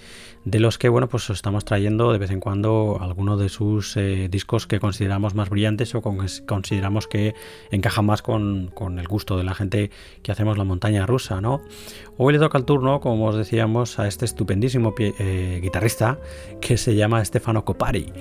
de 0.46 0.60
los 0.60 0.78
que 0.78 0.89
bueno 0.89 1.10
pues 1.10 1.30
estamos 1.30 1.65
trayendo 1.65 2.12
de 2.12 2.20
vez 2.20 2.32
en 2.32 2.39
cuando 2.39 2.98
algunos 3.02 3.39
de 3.39 3.50
sus 3.50 3.98
eh, 3.98 4.28
discos 4.30 4.68
que 4.68 4.80
consideramos 4.80 5.34
más 5.34 5.50
brillantes 5.50 5.96
o 5.96 6.02
con, 6.02 6.18
consideramos 6.46 7.08
que 7.08 7.34
encajan 7.72 8.06
más 8.06 8.22
con, 8.22 8.72
el 8.98 9.08
gusto 9.08 9.38
de 9.38 9.44
la 9.44 9.56
gente 9.56 9.89
que 10.22 10.32
hacemos 10.32 10.58
la 10.58 10.63
montaña 10.63 11.06
rusa, 11.06 11.41
¿no? 11.41 11.62
Hoy 12.18 12.34
le 12.34 12.39
toca 12.39 12.58
el 12.58 12.65
turno, 12.65 13.00
como 13.00 13.26
os 13.26 13.36
decíamos, 13.36 14.00
a 14.00 14.08
este 14.08 14.26
estupendísimo 14.26 14.94
eh, 15.00 15.60
guitarrista 15.62 16.20
que 16.62 16.78
se 16.78 16.96
llama 16.96 17.24
Stefano 17.26 17.65
Copari, 17.65 18.12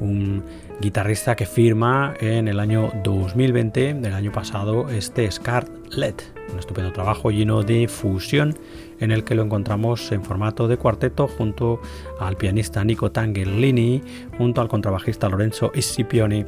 un 0.00 0.44
guitarrista 0.82 1.36
que 1.36 1.46
firma 1.46 2.14
en 2.20 2.48
el 2.48 2.58
año 2.58 2.92
2020, 3.04 3.94
del 3.94 4.12
año 4.12 4.32
pasado, 4.32 4.90
este 4.90 5.30
Scarlet, 5.30 6.34
un 6.52 6.58
estupendo 6.58 6.92
trabajo 6.92 7.30
lleno 7.30 7.62
de 7.62 7.86
fusión 7.86 8.58
en 8.98 9.12
el 9.12 9.22
que 9.22 9.36
lo 9.36 9.44
encontramos 9.44 10.10
en 10.10 10.24
formato 10.24 10.66
de 10.66 10.76
cuarteto 10.76 11.28
junto 11.28 11.80
al 12.18 12.36
pianista 12.36 12.84
Nico 12.84 13.12
Tangerlini, 13.12 14.02
junto 14.36 14.60
al 14.60 14.68
contrabajista 14.68 15.28
Lorenzo 15.28 15.70
Scipioni 15.74 16.44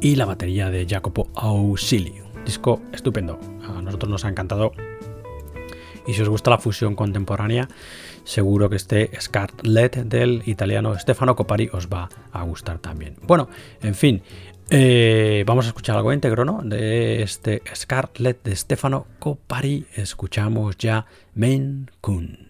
y 0.00 0.16
la 0.16 0.26
batería 0.26 0.68
de 0.68 0.84
Jacopo 0.86 1.28
Ausilio. 1.34 2.24
Disco 2.44 2.82
estupendo, 2.92 3.38
a 3.64 3.80
nosotros 3.80 4.10
nos 4.10 4.24
ha 4.24 4.28
encantado. 4.28 4.72
Y 6.06 6.14
si 6.14 6.22
os 6.22 6.28
gusta 6.28 6.50
la 6.50 6.58
fusión 6.58 6.96
contemporánea, 6.96 7.68
seguro 8.30 8.70
que 8.70 8.76
este 8.76 9.10
Scarlet 9.20 9.96
del 10.04 10.42
italiano 10.46 10.96
Stefano 10.98 11.34
Copari 11.34 11.68
os 11.72 11.88
va 11.88 12.08
a 12.32 12.42
gustar 12.44 12.78
también. 12.78 13.16
Bueno, 13.22 13.48
en 13.82 13.94
fin, 13.94 14.22
eh, 14.70 15.42
vamos 15.46 15.64
a 15.66 15.68
escuchar 15.68 15.96
algo 15.96 16.12
íntegro, 16.12 16.44
¿no? 16.44 16.60
De 16.62 17.22
este 17.22 17.62
Scarlet 17.74 18.42
de 18.44 18.54
Stefano 18.54 19.06
Copari. 19.18 19.86
Escuchamos 19.96 20.78
ya 20.78 21.06
Main 21.34 21.90
Kun. 22.00 22.49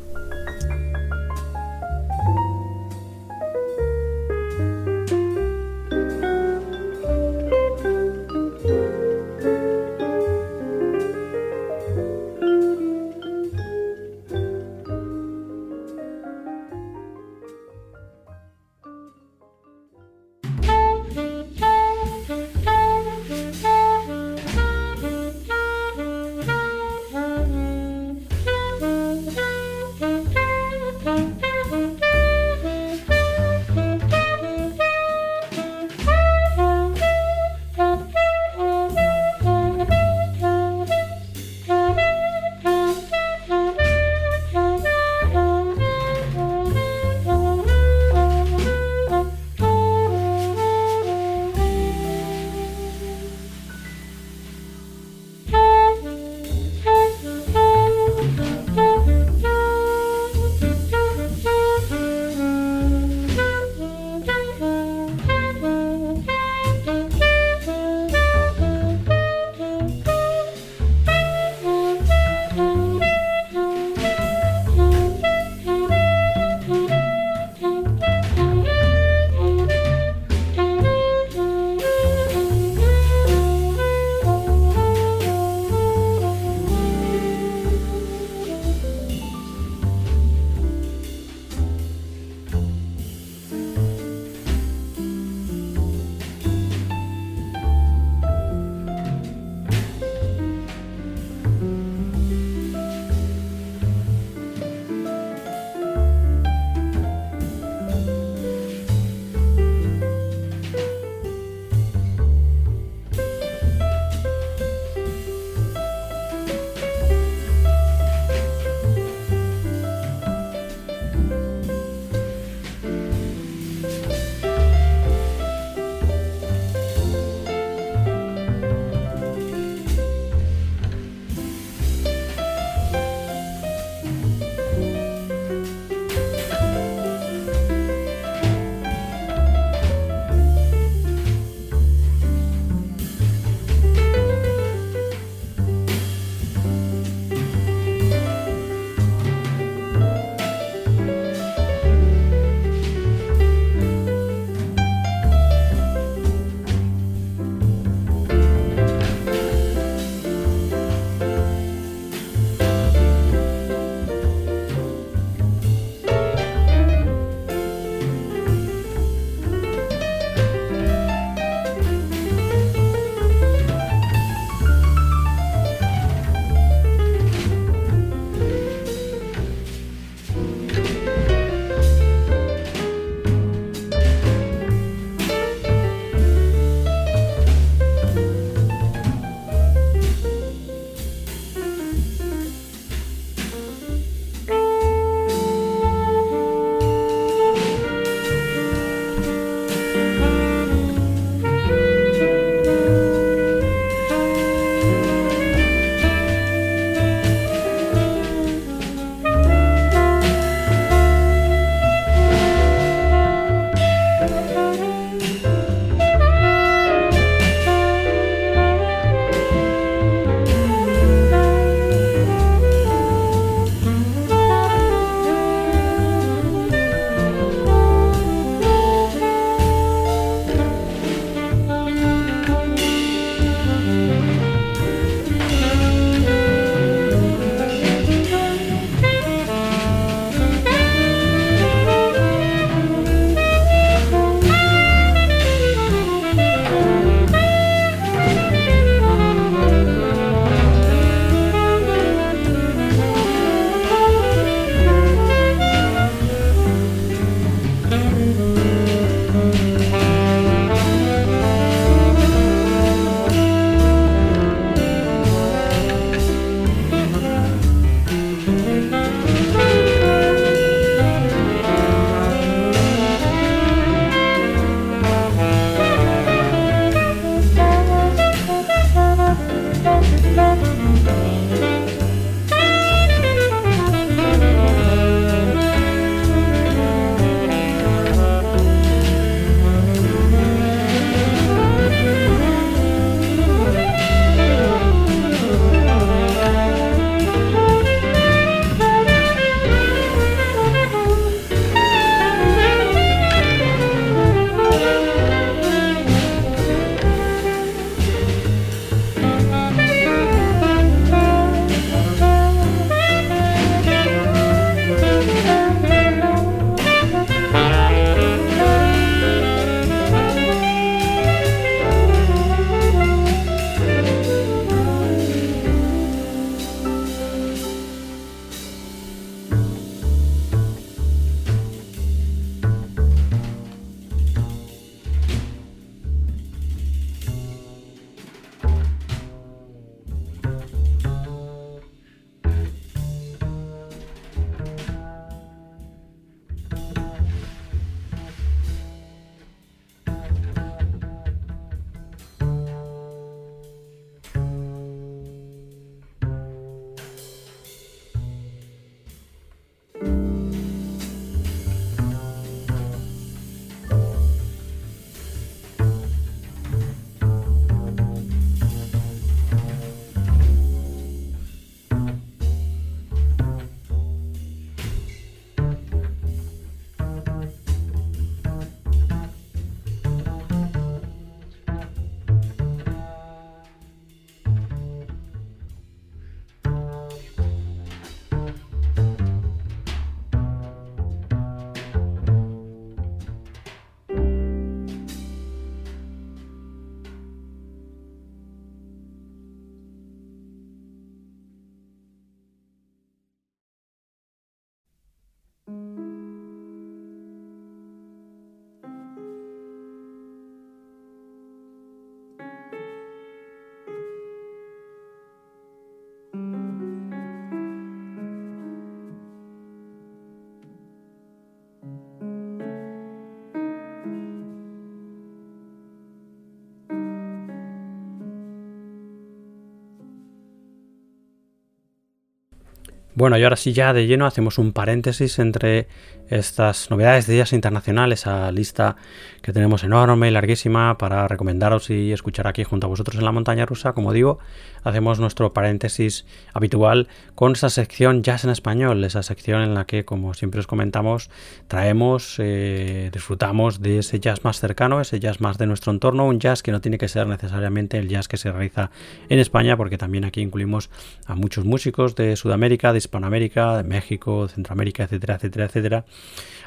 Bueno, 433.13 433.37
y 433.37 433.43
ahora 433.43 433.57
sí 433.57 433.73
ya 433.73 433.91
de 433.91 434.07
lleno 434.07 434.25
hacemos 434.25 434.57
un 434.57 434.71
paréntesis 434.71 435.37
entre 435.39 435.87
estas 436.31 436.89
novedades 436.89 437.27
de 437.27 437.33
días 437.33 437.51
internacionales, 437.51 438.25
a 438.25 438.51
lista 438.53 438.95
que 439.41 439.51
tenemos 439.51 439.83
enorme 439.83 440.29
y 440.29 440.31
larguísima 440.31 440.97
para 440.97 441.27
recomendaros 441.27 441.89
y 441.89 442.13
escuchar 442.13 442.47
aquí 442.47 442.63
junto 442.63 442.87
a 442.87 442.89
vosotros 442.89 443.17
en 443.17 443.25
la 443.25 443.33
montaña 443.33 443.65
rusa. 443.65 443.91
Como 443.91 444.13
digo, 444.13 444.39
hacemos 444.83 445.19
nuestro 445.19 445.51
paréntesis 445.51 446.25
habitual 446.53 447.09
con 447.35 447.51
esa 447.51 447.69
sección 447.69 448.23
Jazz 448.23 448.45
en 448.45 448.49
Español, 448.49 449.03
esa 449.03 449.23
sección 449.23 449.61
en 449.61 449.73
la 449.73 449.85
que, 449.85 450.05
como 450.05 450.33
siempre 450.33 450.61
os 450.61 450.67
comentamos, 450.67 451.29
traemos, 451.67 452.35
eh, 452.39 453.09
disfrutamos 453.11 453.81
de 453.81 453.99
ese 453.99 454.21
jazz 454.21 454.45
más 454.45 454.61
cercano, 454.61 455.01
ese 455.01 455.19
jazz 455.19 455.41
más 455.41 455.57
de 455.57 455.67
nuestro 455.67 455.91
entorno, 455.91 456.27
un 456.27 456.39
jazz 456.39 456.63
que 456.63 456.71
no 456.71 456.79
tiene 456.79 456.97
que 456.97 457.09
ser 457.09 457.27
necesariamente 457.27 457.97
el 457.97 458.07
jazz 458.07 458.29
que 458.29 458.37
se 458.37 458.51
realiza 458.51 458.89
en 459.27 459.39
España, 459.39 459.75
porque 459.75 459.97
también 459.97 460.23
aquí 460.23 460.39
incluimos 460.39 460.89
a 461.25 461.35
muchos 461.35 461.65
músicos 461.65 462.15
de 462.15 462.37
Sudamérica, 462.37 462.93
de 462.93 463.00
Hispanoamérica, 463.01 463.83
México, 463.83 464.47
Centroamérica, 464.47 465.03
etcétera, 465.03 465.35
etcétera, 465.35 465.65
etcétera. 465.65 466.05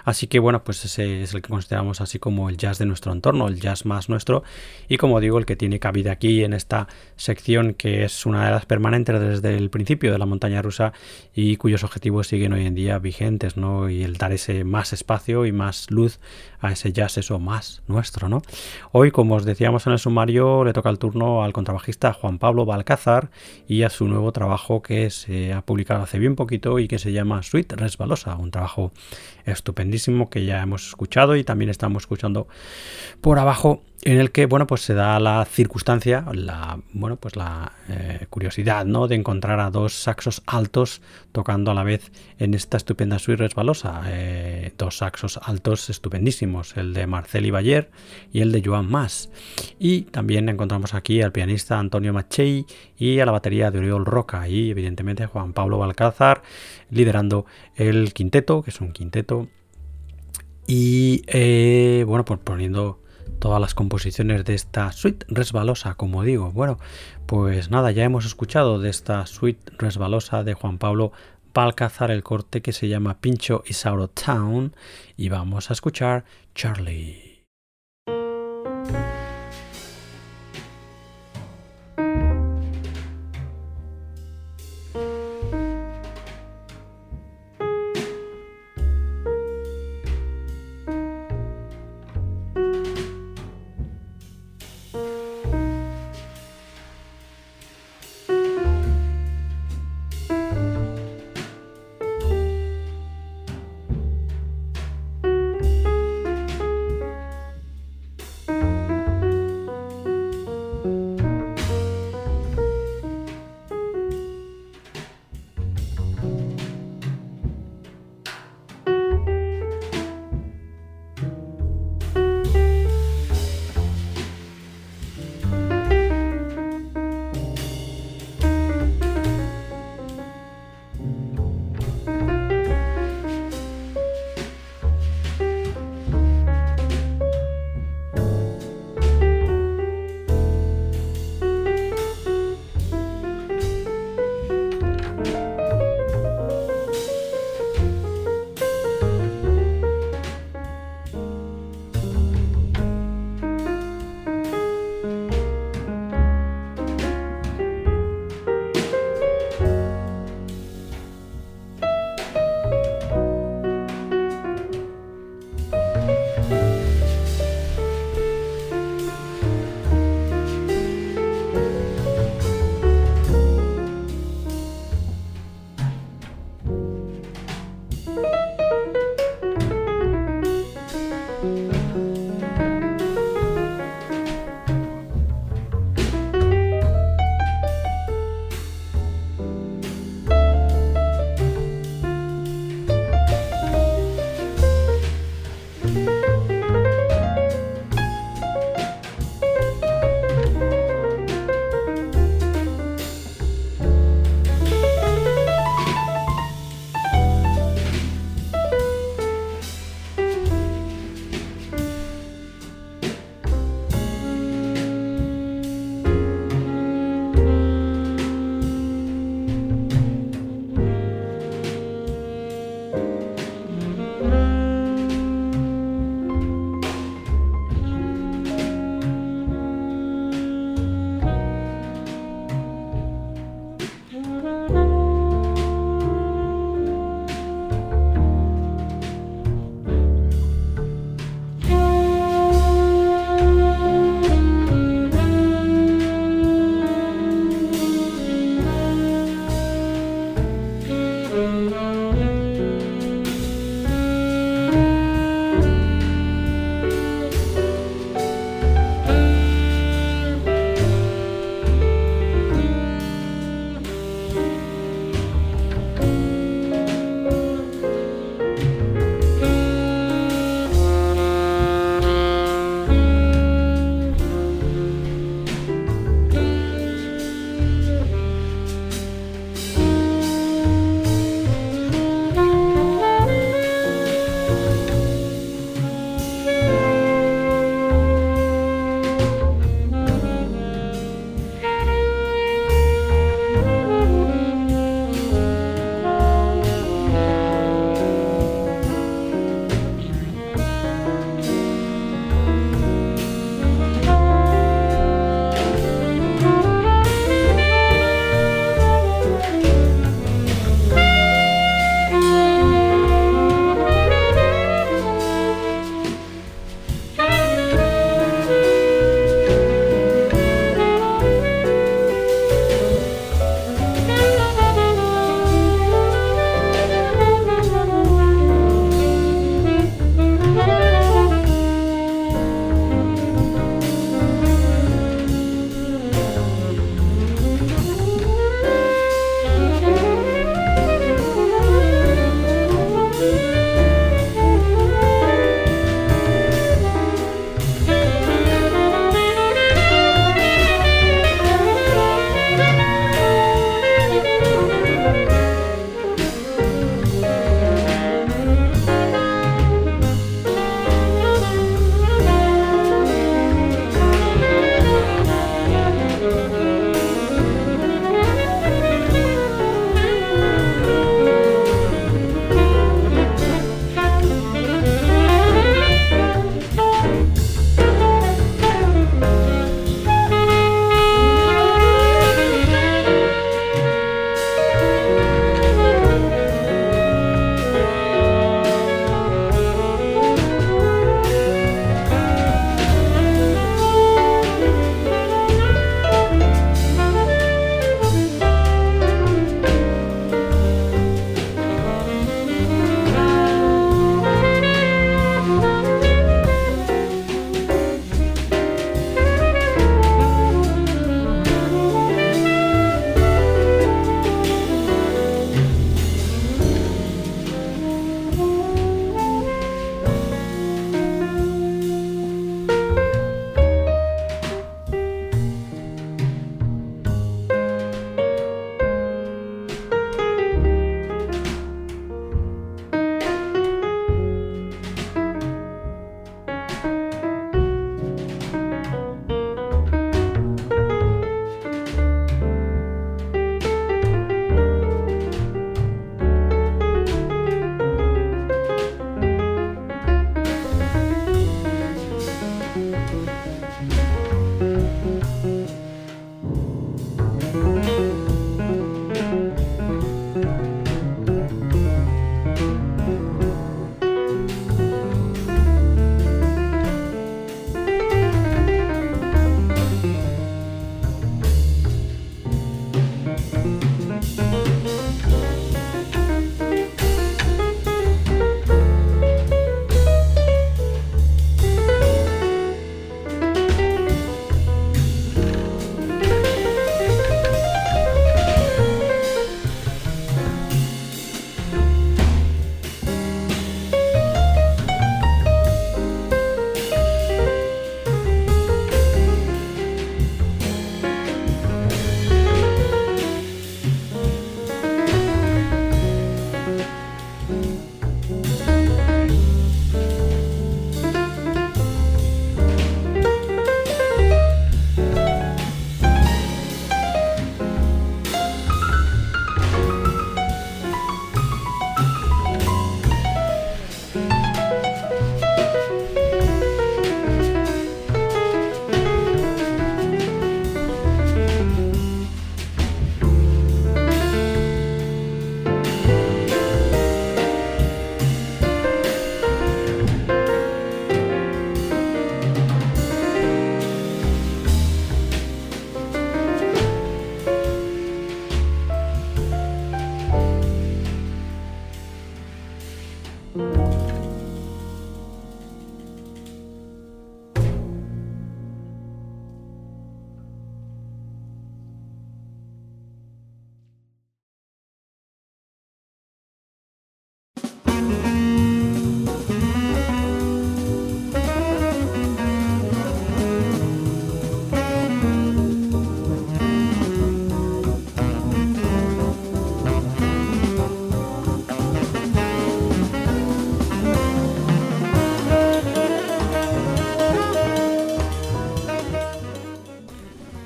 Así 0.05 0.27
que 0.27 0.39
bueno, 0.39 0.63
pues 0.65 0.85
ese 0.85 1.23
es 1.23 1.35
el 1.35 1.41
que 1.41 1.49
consideramos 1.49 2.01
así 2.03 2.19
como 2.19 2.51
el 2.51 2.59
jazz 2.59 2.79
de 2.79 2.85
nuestro 2.85 3.13
entorno, 3.13 3.49
el 3.49 3.59
jazz 3.59 3.87
más 3.87 4.09
nuestro 4.11 4.43
y 4.87 4.99
como 4.99 5.19
digo, 5.19 5.39
el 5.39 5.47
que 5.47 5.57
tiene 5.57 5.81
cabida 5.81 6.13
aquí 6.13 6.45
en 6.45 6.53
esta 6.53 6.89
sección 7.17 7.73
que 7.73 8.05
es 8.05 8.27
una 8.27 8.45
de 8.45 8.51
las 8.51 8.67
permanentes 8.67 9.19
desde 9.19 9.57
el 9.57 9.71
principio 9.71 10.13
de 10.13 10.19
la 10.19 10.27
montaña 10.27 10.61
rusa 10.61 10.93
y 11.35 11.57
cuyos 11.57 11.85
objetivos 11.85 12.27
siguen 12.27 12.53
hoy 12.53 12.67
en 12.67 12.75
día 12.75 12.99
vigentes, 12.99 13.57
¿no? 13.57 13.89
Y 13.89 14.03
el 14.03 14.19
dar 14.19 14.33
ese 14.33 14.65
más 14.65 14.93
espacio 14.93 15.47
y 15.47 15.53
más 15.53 15.91
luz 15.91 16.21
a 16.61 16.73
ese 16.73 16.93
jazz, 16.93 17.19
eso 17.19 17.39
más 17.39 17.83
nuestro, 17.87 18.29
¿no? 18.29 18.43
Hoy, 18.93 19.11
como 19.11 19.37
os 19.37 19.45
decíamos 19.45 19.87
en 19.87 19.95
el 19.95 19.99
sumario, 19.99 20.65
le 20.65 20.73
toca 20.73 20.91
el 20.91 20.99
turno 20.99 21.45
al 21.45 21.53
contrabajista 21.53 22.13
Juan 22.13 22.39
Pablo 22.39 22.67
Balcázar 22.67 23.31
y 23.67 23.83
a 23.83 23.91
su 23.91 24.07
nuevo 24.07 24.33
trabajo 24.33 24.83
que 24.83 25.11
se 25.11 25.53
ha 25.53 25.63
publicado 25.63 26.03
hace 26.03 26.19
bien 26.25 26.37
poquito 26.37 26.79
y 26.79 26.89
que 26.89 26.99
se 26.99 27.13
llama 27.13 27.43
Suite 27.43 27.77
Resbalosa, 27.77 28.35
un 28.37 28.51
trabajo 28.51 28.93
estupendísimo 29.45 30.31
que 30.31 30.47
ya 30.47 30.63
hemos 30.63 30.89
escuchado 30.89 31.37
y 31.37 31.45
también 31.45 31.71
estamos 31.71 32.05
escuchando 32.05 32.49
por 33.21 33.39
abajo 33.39 33.83
en 34.05 34.19
el 34.19 34.33
que 34.33 34.45
bueno 34.47 34.67
pues 34.67 34.83
se 34.83 34.93
da 34.93 35.19
la 35.19 35.45
circunstancia 35.47 36.27
la 36.33 36.79
bueno 36.93 37.17
pues 37.17 37.37
la 37.37 37.73
eh, 37.89 38.27
curiosidad 38.29 38.85
no 38.85 39.09
de 39.09 39.15
encontrar 39.15 39.61
a 39.61 39.71
dos 39.71 39.95
saxos 39.95 40.43
altos 40.47 41.01
tocando 41.33 41.71
a 41.71 41.75
la 41.75 41.85
vez 41.85 42.13
en 42.39 42.55
esta 42.55 42.77
estupenda 42.77 43.19
suite 43.19 43.43
resbalosa. 43.43 44.03
Eh, 44.07 44.73
dos 44.77 44.99
saxos 44.99 45.41
altos 45.43 45.89
estupendísimos 45.89 46.77
el 46.77 46.93
de 46.93 47.07
Marcel 47.07 47.51
Bayer 47.51 47.91
y 48.33 48.41
el 48.41 48.53
de 48.53 48.63
Joan 48.65 48.91
Mas. 48.91 49.31
Y 49.79 50.03
también 50.03 50.49
encontramos 50.49 50.95
aquí 50.95 51.23
al 51.23 51.33
pianista 51.33 51.79
Antonio 51.79 52.13
Machei 52.13 52.67
y 52.97 53.21
a 53.21 53.27
la 53.27 53.33
batería 53.33 53.71
de 53.71 53.79
Oriol 53.79 54.05
Roca 54.05 54.49
y 54.49 54.71
evidentemente 54.71 55.27
Juan 55.27 55.55
Pablo 55.55 55.79
Balcázar 55.79 56.43
liderando 56.91 57.47
el 57.75 58.13
quinteto 58.13 58.63
que 58.63 58.71
es 58.71 58.81
un 58.81 58.93
quinteto. 58.93 59.49
Y 60.67 61.23
eh, 61.27 62.05
bueno 62.07 62.25
pues 62.25 62.41
poniendo 62.43 63.04
todas 63.39 63.61
las 63.61 63.75
composiciones 63.75 64.45
de 64.45 64.55
esta 64.55 64.91
suite 64.93 65.27
resbalosa, 65.29 65.95
como 65.95 66.23
digo. 66.23 66.51
Bueno, 66.53 66.79
pues 67.27 67.71
nada, 67.71 67.91
ya 67.91 68.05
hemos 68.05 68.25
escuchado 68.25 68.79
de 68.79 68.91
esta 68.91 69.27
suite 69.27 69.73
resbalosa 69.79 70.45
de 70.45 70.55
Juan 70.55 70.79
Pablo 70.79 71.13
Balcázar 71.55 72.11
el 72.11 72.25
corte 72.25 72.63
que 72.63 72.73
se 72.73 72.89
llama 72.89 73.21
Pincho 73.21 73.63
is 73.67 73.87
out 73.87 74.01
of 74.01 74.11
town 74.15 74.75
y 75.17 75.29
vamos 75.29 75.71
a 75.71 75.73
escuchar 75.75 76.25
Charlie. 76.55 77.24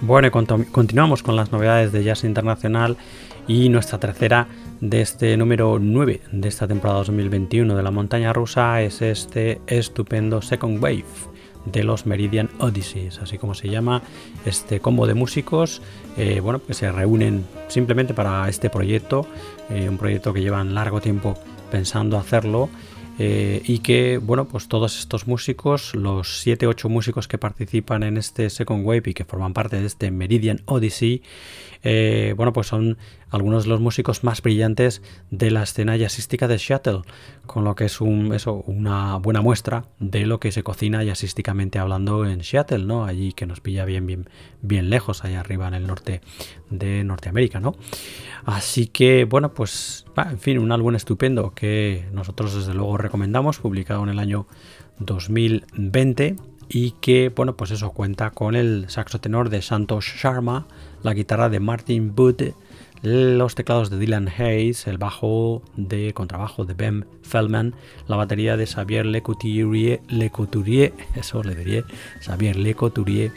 Bueno, 0.09 0.31
continuamos 0.31 1.23
con 1.23 1.37
las 1.37 1.53
novedades 1.53 1.93
de 1.93 2.03
Jazz 2.03 2.25
Internacional 2.25 2.97
y 3.47 3.69
nuestra 3.69 4.01
tercera 4.01 4.49
de 4.81 5.03
este 5.03 5.37
número 5.37 5.79
9 5.79 6.23
de 6.33 6.49
esta 6.49 6.67
temporada 6.67 7.01
2021 7.01 7.77
de 7.77 7.83
la 7.83 7.91
montaña 7.91 8.33
rusa 8.33 8.81
es 8.81 9.03
este 9.03 9.61
estupendo 9.67 10.41
Second 10.41 10.83
Wave 10.83 11.05
de 11.67 11.85
los 11.85 12.07
Meridian 12.07 12.49
Odysseys, 12.59 13.19
así 13.19 13.37
como 13.37 13.53
se 13.53 13.69
llama 13.69 14.01
este 14.47 14.81
combo 14.81 15.07
de 15.07 15.13
músicos, 15.13 15.83
eh, 16.17 16.41
bueno, 16.41 16.63
que 16.67 16.73
se 16.73 16.91
reúnen 16.91 17.45
simplemente 17.69 18.15
para 18.15 18.49
este 18.49 18.71
proyecto, 18.71 19.27
eh, 19.69 19.91
un 19.91 19.99
proyecto 19.99 20.33
que 20.33 20.41
llevan 20.41 20.73
largo 20.73 21.03
tiempo 21.03 21.35
pensando 21.71 22.17
hacerlo 22.17 22.71
eh, 23.19 23.63
y 23.65 23.81
que, 23.81 24.19
bueno, 24.19 24.47
pues 24.47 24.69
todos 24.69 24.99
estos 24.99 25.27
músicos, 25.27 25.95
los 25.95 26.47
7-8 26.47 26.89
músicos 26.89 27.27
que 27.27 27.37
participan 27.37 28.05
en 28.05 28.17
este 28.17 28.49
Second 28.49 28.87
Wave 28.87 29.03
y 29.07 29.15
que 29.15 29.25
forman 29.25 29.55
parte 29.55 29.81
de 29.81 29.87
este 29.87 30.11
Meridian 30.11 30.61
Odyssey, 30.67 31.23
eh, 31.83 32.35
bueno, 32.37 32.53
pues 32.53 32.67
son 32.67 32.99
algunos 33.31 33.65
de 33.65 33.71
los 33.71 33.81
músicos 33.81 34.25
más 34.25 34.43
brillantes 34.43 35.03
de 35.31 35.51
la 35.51 35.63
escena 35.63 35.97
jazzística 35.97 36.49
de 36.49 36.59
Seattle, 36.59 37.03
con 37.47 37.65
lo 37.65 37.75
que 37.75 37.85
es 37.85 38.01
una 38.01 39.17
buena 39.17 39.41
muestra 39.41 39.85
de 39.99 40.27
lo 40.27 40.41
que 40.41 40.53
se 40.53 40.63
cocina 40.63 41.03
jazzísticamente 41.05 41.79
hablando 41.79 42.27
en 42.27 42.43
Seattle, 42.43 42.85
¿no? 42.85 43.05
Allí 43.05 43.33
que 43.33 43.47
nos 43.47 43.61
pilla 43.61 43.85
bien, 43.85 44.07
bien, 44.07 44.29
bien 44.63 44.91
lejos, 44.91 45.25
allá 45.25 45.41
arriba 45.41 45.69
en 45.69 45.75
el 45.75 45.87
norte 45.87 46.21
de 46.71 47.05
Norteamérica, 47.05 47.61
¿no? 47.61 47.75
Así 48.45 48.87
que, 48.87 49.25
bueno, 49.25 49.53
pues, 49.53 50.07
en 50.17 50.39
fin, 50.39 50.59
un 50.59 50.73
álbum 50.73 50.95
estupendo 50.95 51.55
que 51.55 52.07
nosotros 52.13 52.55
desde 52.55 52.75
luego 52.75 52.97
recomendamos, 52.97 53.59
publicado 53.59 54.03
en 54.03 54.09
el 54.09 54.19
año 54.19 54.47
2020 55.01 56.37
y 56.69 56.93
que, 56.93 57.31
bueno, 57.35 57.57
pues 57.57 57.71
eso 57.71 57.91
cuenta 57.91 58.31
con 58.31 58.55
el 58.55 58.87
saxo 58.89 59.21
tenor 59.21 59.49
de 59.49 59.63
Santos 59.63 60.05
Sharma, 60.05 60.67
la 61.03 61.15
guitarra 61.15 61.49
de 61.49 61.61
Martin 61.61 62.13
Wood, 62.17 62.53
los 63.03 63.55
teclados 63.55 63.91
de 63.91 63.99
Dylan 63.99 64.29
Hayes, 64.29 64.87
el 64.87 64.99
bajo 64.99 65.63
de 65.77 66.13
contrabajo 66.15 66.65
de 66.65 66.75
Ben 66.75 67.07
Feldman, 67.23 67.75
la 68.07 68.17
batería 68.17 68.57
de 68.57 68.67
Xavier 68.67 69.07
Lecouturier, 69.07 70.01
Lecouturier 70.09 70.93
eso 71.15 71.43
le 71.43 71.55
diría, 71.55 71.85
Xavier 72.21 72.57
Lecouturier, 72.57 73.33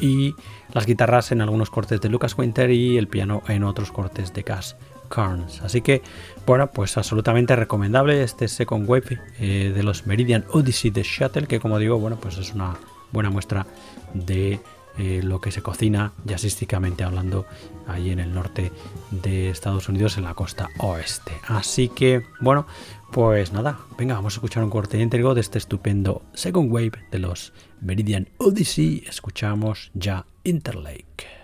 y 0.00 0.34
las 0.72 0.86
guitarras 0.86 1.32
en 1.32 1.40
algunos 1.40 1.70
cortes 1.70 2.00
de 2.00 2.08
Lucas 2.08 2.36
Winter 2.36 2.70
y 2.70 2.96
el 2.96 3.08
piano 3.08 3.42
en 3.48 3.64
otros 3.64 3.92
cortes 3.92 4.32
de 4.32 4.44
Cass 4.44 4.76
Carnes. 5.08 5.60
Así 5.62 5.82
que, 5.82 6.02
bueno, 6.46 6.68
pues 6.68 6.96
absolutamente 6.96 7.56
recomendable 7.56 8.22
este 8.22 8.48
Second 8.48 8.88
Wave 8.88 9.20
eh, 9.38 9.72
de 9.74 9.82
los 9.82 10.06
Meridian 10.06 10.44
Odyssey 10.52 10.90
de 10.90 11.02
Shuttle, 11.02 11.46
que 11.46 11.60
como 11.60 11.78
digo, 11.78 11.98
bueno, 11.98 12.16
pues 12.20 12.38
es 12.38 12.54
una 12.54 12.76
buena 13.12 13.30
muestra 13.30 13.66
de 14.14 14.60
eh, 14.98 15.20
lo 15.22 15.40
que 15.40 15.50
se 15.50 15.62
cocina 15.62 16.12
jazzísticamente 16.24 17.04
hablando 17.04 17.46
ahí 17.86 18.10
en 18.10 18.20
el 18.20 18.34
norte 18.34 18.72
de 19.10 19.50
Estados 19.50 19.88
Unidos, 19.88 20.16
en 20.16 20.24
la 20.24 20.34
costa 20.34 20.68
oeste. 20.78 21.32
Así 21.46 21.88
que, 21.88 22.24
bueno, 22.40 22.66
pues 23.10 23.52
nada, 23.52 23.80
venga, 23.98 24.14
vamos 24.14 24.34
a 24.34 24.36
escuchar 24.36 24.62
un 24.62 24.70
corte 24.70 25.00
íntegro 25.00 25.34
de 25.34 25.40
este 25.40 25.58
estupendo 25.58 26.22
Second 26.34 26.72
Wave 26.72 26.92
de 27.10 27.18
los 27.18 27.52
Meridian 27.80 28.28
Odyssey. 28.38 29.04
Escuchamos 29.06 29.90
ya 29.94 30.26
Interlake. 30.44 31.39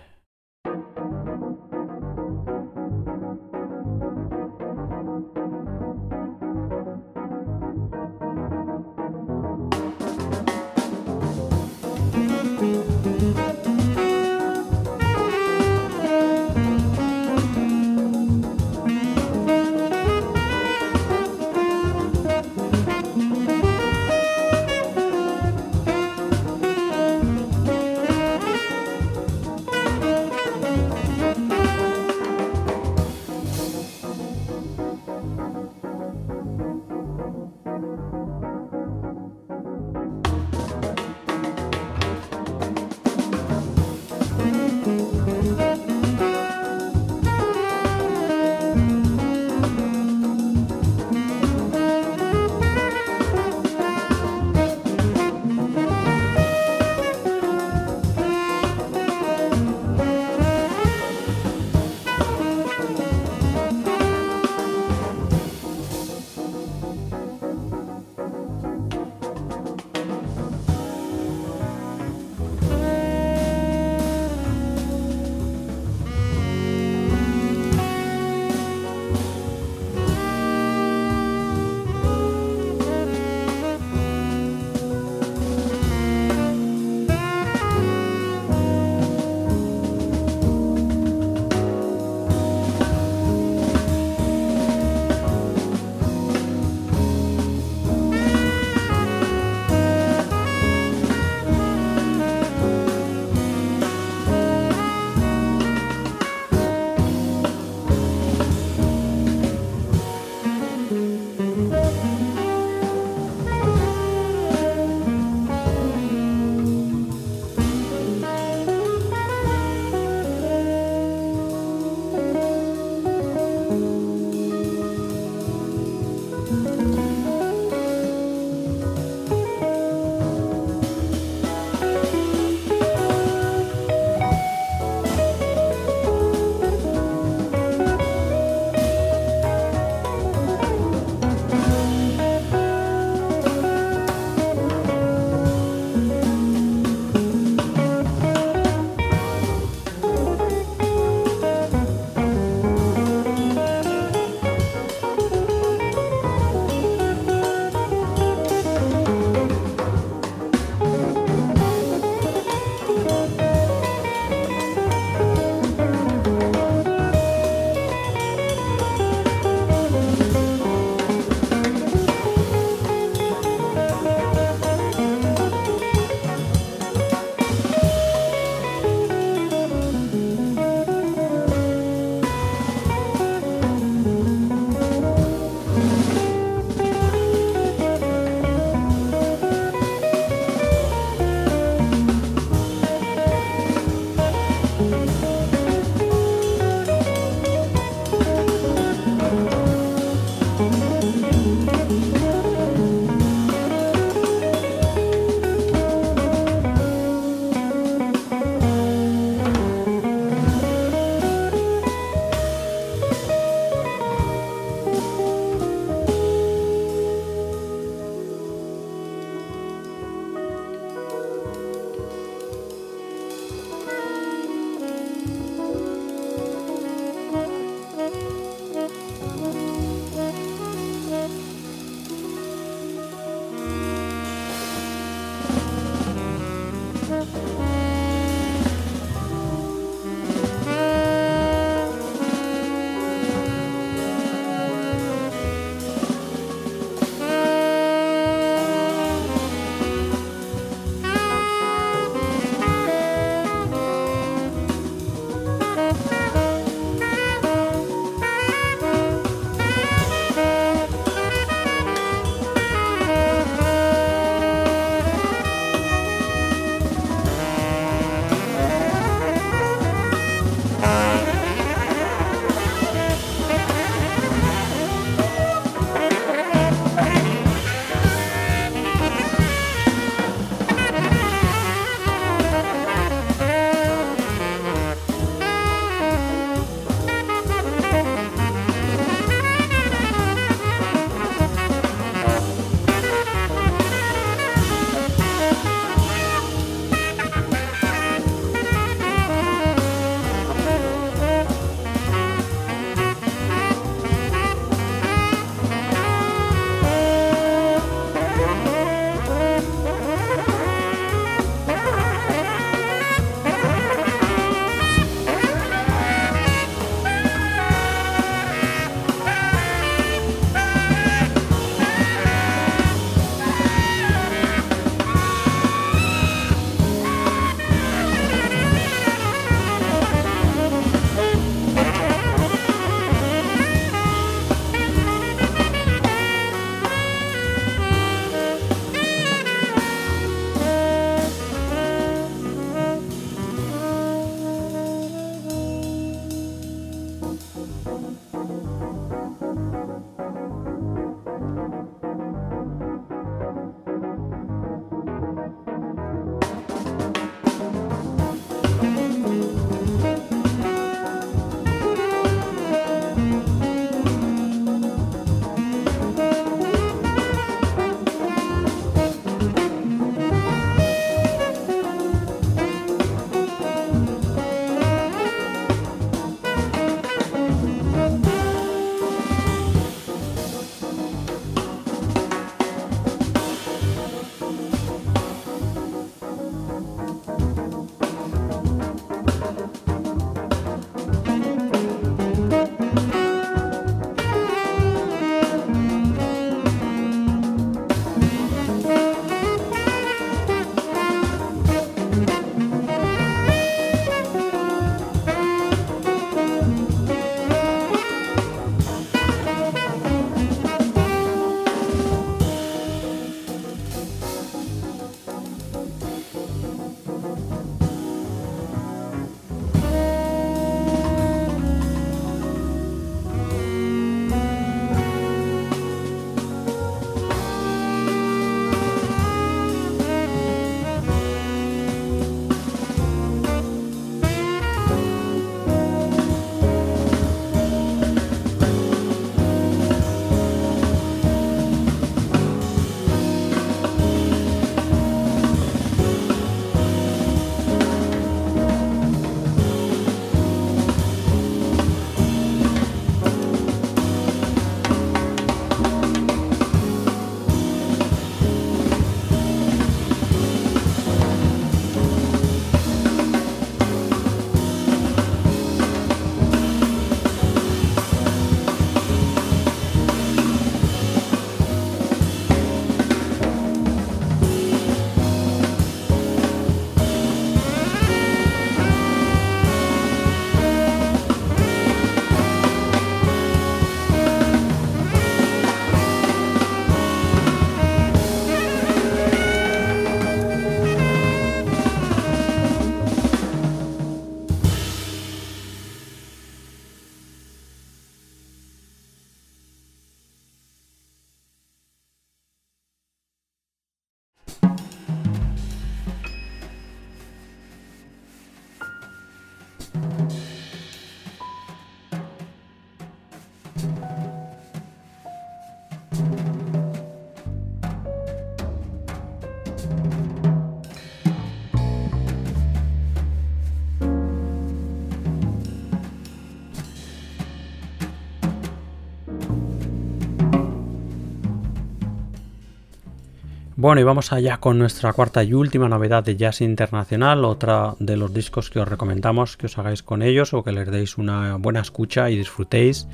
Bueno, 533.87 534.01
y 534.01 534.03
vamos 534.03 534.33
allá 534.33 534.57
con 534.57 534.77
nuestra 534.77 535.13
cuarta 535.13 535.45
y 535.45 535.53
última 535.53 535.87
novedad 535.87 536.21
de 536.21 536.35
Jazz 536.35 536.59
Internacional, 536.59 537.45
otra 537.45 537.95
de 537.99 538.17
los 538.17 538.33
discos 538.33 538.69
que 538.69 538.81
os 538.81 538.87
recomendamos 538.89 539.55
que 539.55 539.67
os 539.67 539.77
hagáis 539.77 540.03
con 540.03 540.21
ellos 540.21 540.53
o 540.53 540.61
que 540.61 540.73
les 540.73 540.91
deis 540.91 541.17
una 541.17 541.55
buena 541.55 541.79
escucha 541.79 542.29
y 542.29 542.35
disfrutéis. 542.35 543.07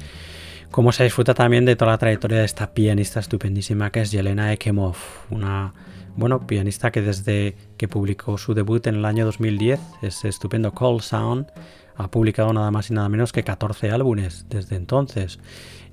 Como 0.72 0.92
se 0.92 1.04
disfruta 1.04 1.36
también 1.36 1.66
de 1.66 1.76
toda 1.76 1.92
la 1.92 2.00
trayectoria 2.00 2.40
de 2.40 2.46
esta 2.46 2.74
pianista 2.74 3.20
estupendísima 3.20 3.92
que 3.92 4.02
es 4.02 4.10
Yelena 4.10 4.52
Ekemov, 4.52 4.96
una 5.30 5.76
bueno, 6.16 6.48
pianista 6.48 6.92
que 6.92 7.04
desde 7.04 7.56
que 7.78 7.88
publicó 7.88 8.40
su 8.40 8.56
debut 8.56 8.88
en 8.88 8.96
el 8.96 9.06
año 9.06 9.26
2010, 9.26 9.80
ese 10.02 10.28
estupendo 10.28 10.74
Call 10.74 11.02
Sound, 11.02 11.52
ha 11.96 12.10
publicado 12.10 12.54
nada 12.54 12.72
más 12.72 12.90
y 12.90 12.94
nada 12.94 13.10
menos 13.10 13.32
que 13.32 13.44
14 13.44 13.92
álbumes 13.92 14.46
desde 14.50 14.76
entonces. 14.76 15.40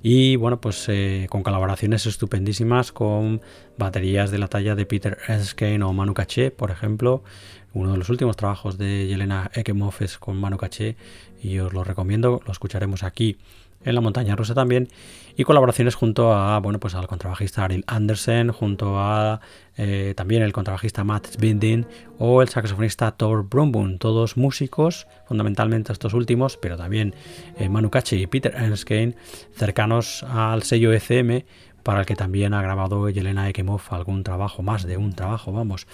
Y 0.03 0.37
bueno, 0.37 0.61
pues 0.61 0.87
eh, 0.89 1.27
con 1.29 1.43
colaboraciones 1.43 2.07
estupendísimas 2.07 2.91
con 2.91 3.43
baterías 3.77 4.31
de 4.31 4.39
la 4.39 4.49
talla 4.49 4.75
de 4.75 4.87
Peter 4.87 5.19
Erskine 5.29 5.83
o 5.83 5.93
Manu 5.93 6.15
Caché, 6.15 6.51
por 6.51 6.71
ejemplo. 6.71 7.23
Uno 7.73 7.93
de 7.93 7.99
los 7.99 8.09
últimos 8.09 8.37
trabajos 8.37 8.79
de 8.79 9.07
Yelena 9.07 9.51
Ekemov 9.55 9.95
es 10.01 10.19
con 10.19 10.37
Manu 10.41 10.57
Caché 10.57 10.97
y 11.43 11.59
os 11.59 11.73
lo 11.73 11.85
recomiendo, 11.85 12.41
lo 12.45 12.53
escucharemos 12.53 13.05
aquí 13.05 13.39
en 13.85 13.95
la 13.95 14.01
montaña 14.01 14.37
rusa 14.37 14.55
también 14.55 14.89
y 15.37 15.45
colaboraciones 15.45 15.95
junto 15.95 16.33
a 16.33 16.59
bueno 16.61 16.79
pues 16.79 16.95
al 16.95 17.07
contrabajista 17.07 17.65
Ariel 17.65 17.85
Andersen 17.87 18.53
junto 18.53 18.99
a 18.99 19.41
eh, 19.77 20.15
también 20.17 20.43
el 20.43 20.53
contrabajista 20.53 21.05
Matt 21.05 21.37
Binding 21.39 21.87
o 22.19 22.43
el 22.43 22.49
saxofonista 22.49 23.13
Thor 23.13 23.49
Brumbun 23.49 23.99
todos 23.99 24.37
músicos 24.37 25.07
fundamentalmente 25.27 25.93
estos 25.93 26.15
últimos 26.15 26.57
pero 26.57 26.77
también 26.77 27.15
eh, 27.59 27.69
Manu 27.69 27.91
Katché 27.91 28.17
y 28.17 28.27
Peter 28.27 28.55
Erskine 28.55 29.15
cercanos 29.55 30.25
al 30.25 30.63
sello 30.63 30.93
ECM 30.93 31.45
para 31.83 32.01
el 32.01 32.07
que 32.07 32.17
también 32.17 32.55
ha 32.55 32.63
grabado 32.63 33.09
Yelena 33.09 33.49
Ekimov 33.49 33.81
algún 33.91 34.23
trabajo, 34.23 34.63
más 34.63 34.85
de 34.85 34.97
un 34.97 35.13
trabajo, 35.13 35.53
vamos. 35.53 35.87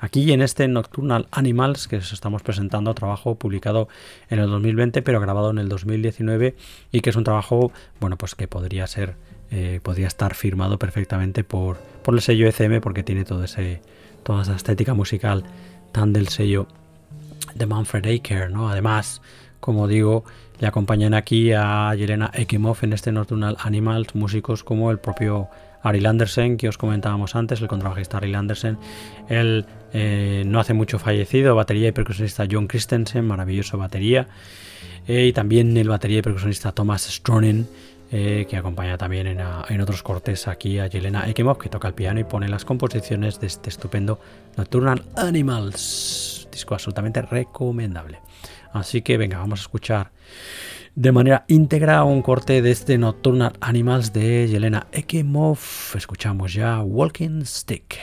Aquí 0.00 0.32
en 0.32 0.42
este 0.42 0.68
Nocturnal 0.68 1.26
Animals 1.30 1.88
que 1.88 1.96
os 1.96 2.12
estamos 2.12 2.42
presentando, 2.42 2.94
trabajo 2.94 3.34
publicado 3.36 3.88
en 4.30 4.38
el 4.38 4.48
2020 4.48 5.02
pero 5.02 5.20
grabado 5.20 5.50
en 5.50 5.58
el 5.58 5.68
2019 5.68 6.56
y 6.92 7.00
que 7.00 7.10
es 7.10 7.16
un 7.16 7.24
trabajo, 7.24 7.72
bueno, 8.00 8.16
pues 8.16 8.34
que 8.34 8.48
podría 8.48 8.86
ser, 8.86 9.16
eh, 9.50 9.80
podría 9.82 10.06
estar 10.06 10.34
firmado 10.34 10.78
perfectamente 10.78 11.44
por, 11.44 11.78
por 12.02 12.14
el 12.14 12.20
sello 12.20 12.48
ECM 12.48 12.80
porque 12.80 13.02
tiene 13.02 13.24
todo 13.24 13.44
ese, 13.44 13.80
toda 14.22 14.42
esa 14.42 14.56
estética 14.56 14.94
musical 14.94 15.44
tan 15.92 16.12
del 16.12 16.28
sello 16.28 16.66
de 17.54 17.66
Manfred 17.66 18.06
Aker, 18.06 18.50
¿no? 18.50 18.68
Además, 18.68 19.22
como 19.60 19.86
digo, 19.88 20.24
le 20.58 20.66
acompañan 20.66 21.14
aquí 21.14 21.52
a 21.52 21.94
Yelena 21.94 22.30
Ekimov 22.32 22.78
en 22.82 22.92
este 22.92 23.12
Nocturnal 23.12 23.56
Animals, 23.60 24.14
músicos 24.14 24.62
como 24.62 24.90
el 24.90 24.98
propio 24.98 25.48
Ari 25.82 26.04
Andersen, 26.04 26.56
que 26.56 26.68
os 26.68 26.78
comentábamos 26.78 27.36
antes, 27.36 27.60
el 27.60 27.68
contrabajista 27.68 28.16
Ari 28.16 28.34
Andersen. 28.34 28.78
Él 29.28 29.66
eh, 29.92 30.42
no 30.46 30.60
hace 30.60 30.72
mucho 30.72 30.98
fallecido, 30.98 31.54
batería 31.54 31.88
y 31.88 31.92
percusionista 31.92 32.46
John 32.50 32.66
Christensen, 32.66 33.26
maravilloso 33.26 33.76
batería. 33.76 34.28
Eh, 35.06 35.26
y 35.26 35.32
también 35.32 35.76
el 35.76 35.88
batería 35.88 36.20
y 36.20 36.22
percusionista 36.22 36.72
Thomas 36.72 37.02
Stronin, 37.02 37.68
eh, 38.10 38.46
que 38.48 38.56
acompaña 38.56 38.96
también 38.96 39.26
en, 39.26 39.40
en, 39.40 39.80
otros 39.80 40.02
cortes 40.02 40.48
aquí 40.48 40.78
a 40.78 40.86
Yelena 40.86 41.28
Ekimov, 41.28 41.58
que 41.58 41.68
toca 41.68 41.88
el 41.88 41.94
piano 41.94 42.20
y 42.20 42.24
pone 42.24 42.48
las 42.48 42.64
composiciones 42.64 43.40
de 43.40 43.48
este 43.48 43.68
estupendo 43.68 44.18
Nocturnal 44.56 45.04
Animals. 45.16 46.48
Disco 46.50 46.74
absolutamente 46.74 47.20
recomendable. 47.20 48.20
Así 48.72 49.02
que 49.02 49.18
venga, 49.18 49.38
vamos 49.38 49.60
a 49.60 49.62
escuchar 49.62 50.13
de 50.94 51.12
manera 51.12 51.44
íntegra 51.48 52.04
un 52.04 52.22
corte 52.22 52.62
de 52.62 52.70
este 52.70 52.98
Nocturnal 52.98 53.54
Animals 53.60 54.12
de 54.12 54.48
Yelena 54.48 54.86
Ekimov. 54.92 55.58
Escuchamos 55.94 56.54
ya 56.54 56.80
Walking 56.80 57.44
Stick. 57.44 57.98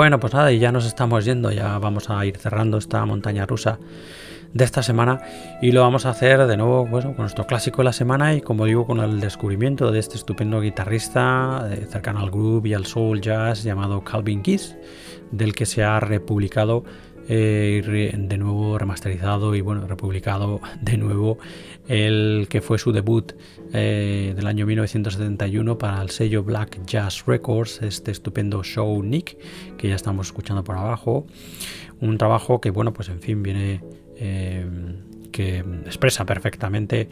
Bueno, 0.00 0.18
pues 0.18 0.32
nada, 0.32 0.50
y 0.50 0.58
ya 0.58 0.72
nos 0.72 0.86
estamos 0.86 1.26
yendo, 1.26 1.52
ya 1.52 1.78
vamos 1.78 2.08
a 2.08 2.24
ir 2.24 2.38
cerrando 2.38 2.78
esta 2.78 3.04
montaña 3.04 3.44
rusa 3.44 3.78
de 4.54 4.64
esta 4.64 4.82
semana 4.82 5.20
y 5.60 5.72
lo 5.72 5.82
vamos 5.82 6.06
a 6.06 6.10
hacer 6.10 6.46
de 6.46 6.56
nuevo 6.56 6.86
bueno, 6.86 7.08
con 7.08 7.24
nuestro 7.24 7.46
clásico 7.46 7.82
de 7.82 7.84
la 7.84 7.92
semana 7.92 8.32
y 8.32 8.40
como 8.40 8.64
digo 8.64 8.86
con 8.86 9.00
el 9.00 9.20
descubrimiento 9.20 9.92
de 9.92 9.98
este 9.98 10.16
estupendo 10.16 10.62
guitarrista 10.62 11.68
eh, 11.70 11.86
cercano 11.86 12.20
al 12.20 12.30
groove 12.30 12.70
y 12.70 12.72
al 12.72 12.86
soul 12.86 13.20
jazz 13.20 13.62
llamado 13.62 14.02
Calvin 14.02 14.40
Keys, 14.40 14.74
del 15.32 15.54
que 15.54 15.66
se 15.66 15.84
ha 15.84 16.00
republicado 16.00 16.82
eh, 17.32 18.12
de 18.12 18.38
nuevo 18.38 18.76
remasterizado 18.76 19.54
y 19.54 19.60
bueno, 19.60 19.86
republicado 19.86 20.60
de 20.82 20.96
nuevo 20.96 21.38
el 21.86 22.48
que 22.50 22.60
fue 22.60 22.76
su 22.78 22.90
debut 22.90 23.32
eh, 23.72 24.32
del 24.34 24.46
año 24.48 24.66
1971 24.66 25.78
para 25.78 26.02
el 26.02 26.10
sello 26.10 26.42
Black 26.42 26.84
Jazz 26.86 27.24
Records, 27.26 27.82
este 27.82 28.10
estupendo 28.10 28.64
show 28.64 29.00
Nick 29.02 29.36
que 29.76 29.88
ya 29.88 29.94
estamos 29.94 30.26
escuchando 30.26 30.64
por 30.64 30.76
abajo. 30.76 31.26
Un 32.00 32.18
trabajo 32.18 32.60
que 32.60 32.70
bueno, 32.70 32.92
pues 32.92 33.08
en 33.08 33.20
fin 33.20 33.42
viene... 33.42 33.80
Eh, 34.16 34.66
que 35.30 35.58
expresa 35.86 36.24
perfectamente, 36.24 37.08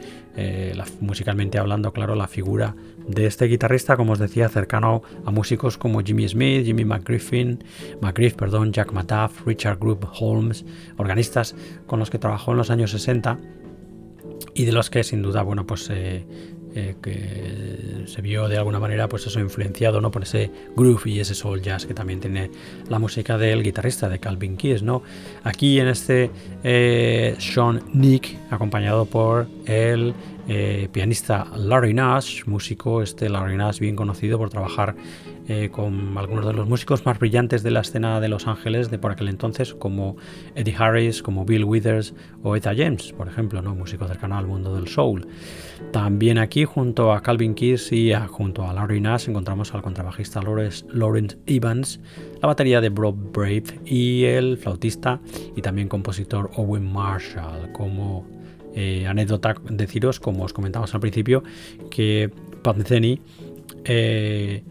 musicalmente 1.01 1.59
hablando, 1.59 1.93
claro, 1.93 2.15
la 2.15 2.29
figura 2.29 2.75
de 3.09 3.27
este 3.27 3.47
guitarrista, 3.47 3.97
como 3.97 4.13
os 4.13 4.19
decía, 4.19 4.49
cercano 4.49 5.03
a 5.25 5.31
músicos 5.31 5.79
como 5.79 6.01
Jimmy 6.01 6.29
Smith, 6.29 6.65
Jimmy 6.65 6.85
McGriffin, 6.85 7.65
McGriff, 8.01 8.35
perdón, 8.35 8.73
Jack 8.73 8.93
Mataff, 8.93 9.47
Richard 9.47 9.79
Group 9.79 10.07
Holmes, 10.21 10.65
organistas 10.97 11.57
con 11.87 11.99
los 11.99 12.11
que 12.11 12.19
trabajó 12.19 12.53
en 12.53 12.59
los 12.59 12.71
años 12.71 12.91
60 12.91 13.39
y 14.55 14.65
de 14.65 14.73
los 14.73 14.91
que 14.91 15.05
sin 15.05 15.23
duda, 15.23 15.43
bueno, 15.43 15.67
pues 15.67 15.89
eh, 15.91 16.27
eh, 16.75 16.97
que 17.03 18.05
se 18.07 18.23
vio 18.23 18.49
de 18.49 18.59
alguna 18.59 18.79
manera 18.79 19.09
pues 19.09 19.27
eso 19.27 19.41
influenciado 19.41 20.01
¿no? 20.01 20.11
por 20.11 20.23
ese 20.23 20.51
groove 20.77 21.11
y 21.11 21.21
ese 21.21 21.35
soul 21.35 21.63
jazz 21.63 21.87
que 21.87 21.95
también 21.95 22.21
tiene 22.21 22.51
la 22.89 22.99
música 22.99 23.39
del 23.39 23.63
guitarrista 23.63 24.09
de 24.09 24.19
Calvin 24.19 24.57
Keys 24.57 24.83
¿no? 24.83 25.03
aquí 25.45 25.81
en 25.81 25.89
este 25.89 26.31
eh, 26.63 27.37
Sean 27.39 27.83
Nick 27.93 28.37
acompañado 28.51 29.07
por 29.07 29.47
el 29.67 30.15
eh, 30.51 30.89
pianista 30.91 31.47
Larry 31.57 31.93
Nash, 31.93 32.45
músico, 32.47 33.03
este 33.03 33.29
Larry 33.29 33.57
Nash 33.57 33.81
bien 33.81 33.95
conocido 33.95 34.39
por 34.39 34.49
trabajar 34.49 34.95
eh, 35.49 35.71
con 35.71 36.17
algunos 36.19 36.47
de 36.47 36.53
los 36.53 36.69
músicos 36.69 37.07
más 37.07 37.19
brillantes 37.19 37.63
de 37.63 37.71
la 37.71 37.81
escena 37.81 38.21
de 38.21 38.29
Los 38.29 38.47
Ángeles 38.47 38.91
de 38.91 38.99
por 38.99 39.13
aquel 39.13 39.29
entonces, 39.29 39.75
como 39.75 40.17
Eddie 40.55 40.75
Harris, 40.79 41.23
como 41.23 41.45
Bill 41.47 41.65
Withers 41.65 42.15
o 42.43 42.55
Etta 42.55 42.75
James, 42.77 43.13
por 43.13 43.29
ejemplo, 43.29 43.63
¿no? 43.63 43.75
músico 43.75 44.07
cercano 44.07 44.37
al 44.37 44.47
mundo 44.47 44.75
del 44.75 44.89
soul. 44.89 45.27
También 45.91 46.37
aquí, 46.37 46.65
junto 46.65 47.13
a 47.13 47.23
Calvin 47.23 47.55
Keys 47.55 47.93
y 47.93 48.13
junto 48.29 48.67
a 48.67 48.73
Larry 48.75 49.01
Nash, 49.01 49.29
encontramos 49.29 49.73
al 49.75 49.81
contrabajista 49.81 50.43
Lawrence 50.43 51.39
Evans, 51.47 52.01
la 52.43 52.49
batería 52.49 52.81
de 52.81 52.91
Bob 52.91 53.33
Brave 53.33 53.81
y 53.87 54.25
el 54.25 54.59
flautista 54.59 55.21
y 55.57 55.63
también 55.63 55.89
compositor 55.89 56.51
Owen 56.57 56.93
Marshall 56.93 57.73
como 57.73 58.27
eh, 58.75 59.07
anécdota 59.07 59.55
deciros, 59.71 60.21
como 60.21 60.45
os 60.45 60.53
comentamos 60.53 60.95
al 60.95 61.01
principio, 61.01 61.43
que 61.91 62.31
Panzeni 62.63 63.21
eh, 63.85 64.63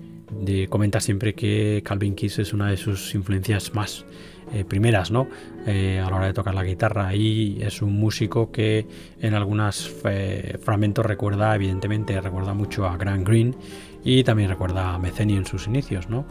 comenta 0.69 0.99
siempre 0.99 1.34
que 1.34 1.82
Calvin 1.86 2.15
Kiss 2.15 2.39
es 2.39 2.53
una 2.53 2.69
de 2.69 2.78
sus 2.78 3.13
influencias 3.15 3.73
más 3.73 4.05
eh, 4.53 4.63
primeras 4.65 5.11
¿no? 5.11 5.28
a 5.65 6.09
la 6.09 6.15
hora 6.15 6.28
de 6.28 6.34
tocar 6.34 6.55
la 6.55 6.63
guitarra 6.63 7.13
y 7.13 7.61
es 7.61 7.82
un 7.82 7.93
músico 7.99 8.51
que 8.51 8.88
en 9.21 9.34
algunos 9.34 9.89
fragmentos 10.61 11.05
recuerda 11.05 11.53
evidentemente 11.53 12.19
recuerda 12.21 12.53
mucho 12.53 12.88
a 12.88 12.95
Grant 12.95 13.28
Green 13.28 13.55
y 14.05 14.23
también 14.23 14.49
recuerda 14.49 14.93
a 14.93 14.99
Meceni 14.99 15.36
en 15.36 15.45
sus 15.45 15.67
inicios 15.67 16.09
¿no? 16.09 16.25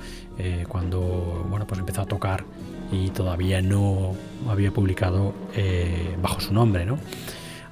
cuando 0.68 1.47
bueno 1.51 1.66
pues 1.66 1.78
empezó 1.80 2.01
a 2.01 2.07
tocar 2.07 2.44
y 2.90 3.11
todavía 3.11 3.61
no 3.61 4.14
había 4.49 4.70
publicado 4.70 5.34
bajo 6.22 6.40
su 6.40 6.55
nombre 6.55 6.86
¿no? 6.86 6.99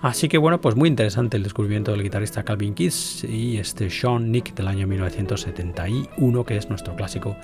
Así 0.04 0.28
que 0.28 0.36
bueno, 0.36 0.60
pues 0.60 0.76
muy 0.76 0.90
interesante 0.90 1.38
el 1.38 1.42
descubrimiento 1.42 1.90
del 1.90 2.02
guitarrista 2.02 2.42
Calvin 2.42 2.74
Keys 2.74 3.24
y 3.24 3.56
este 3.56 3.88
Sean 3.88 4.30
Nick 4.30 4.54
del 4.54 4.68
año 4.68 4.86
1971, 4.86 6.44
que 6.44 6.58
es 6.58 6.68
nuestro 6.68 6.94
clásico 6.94 7.38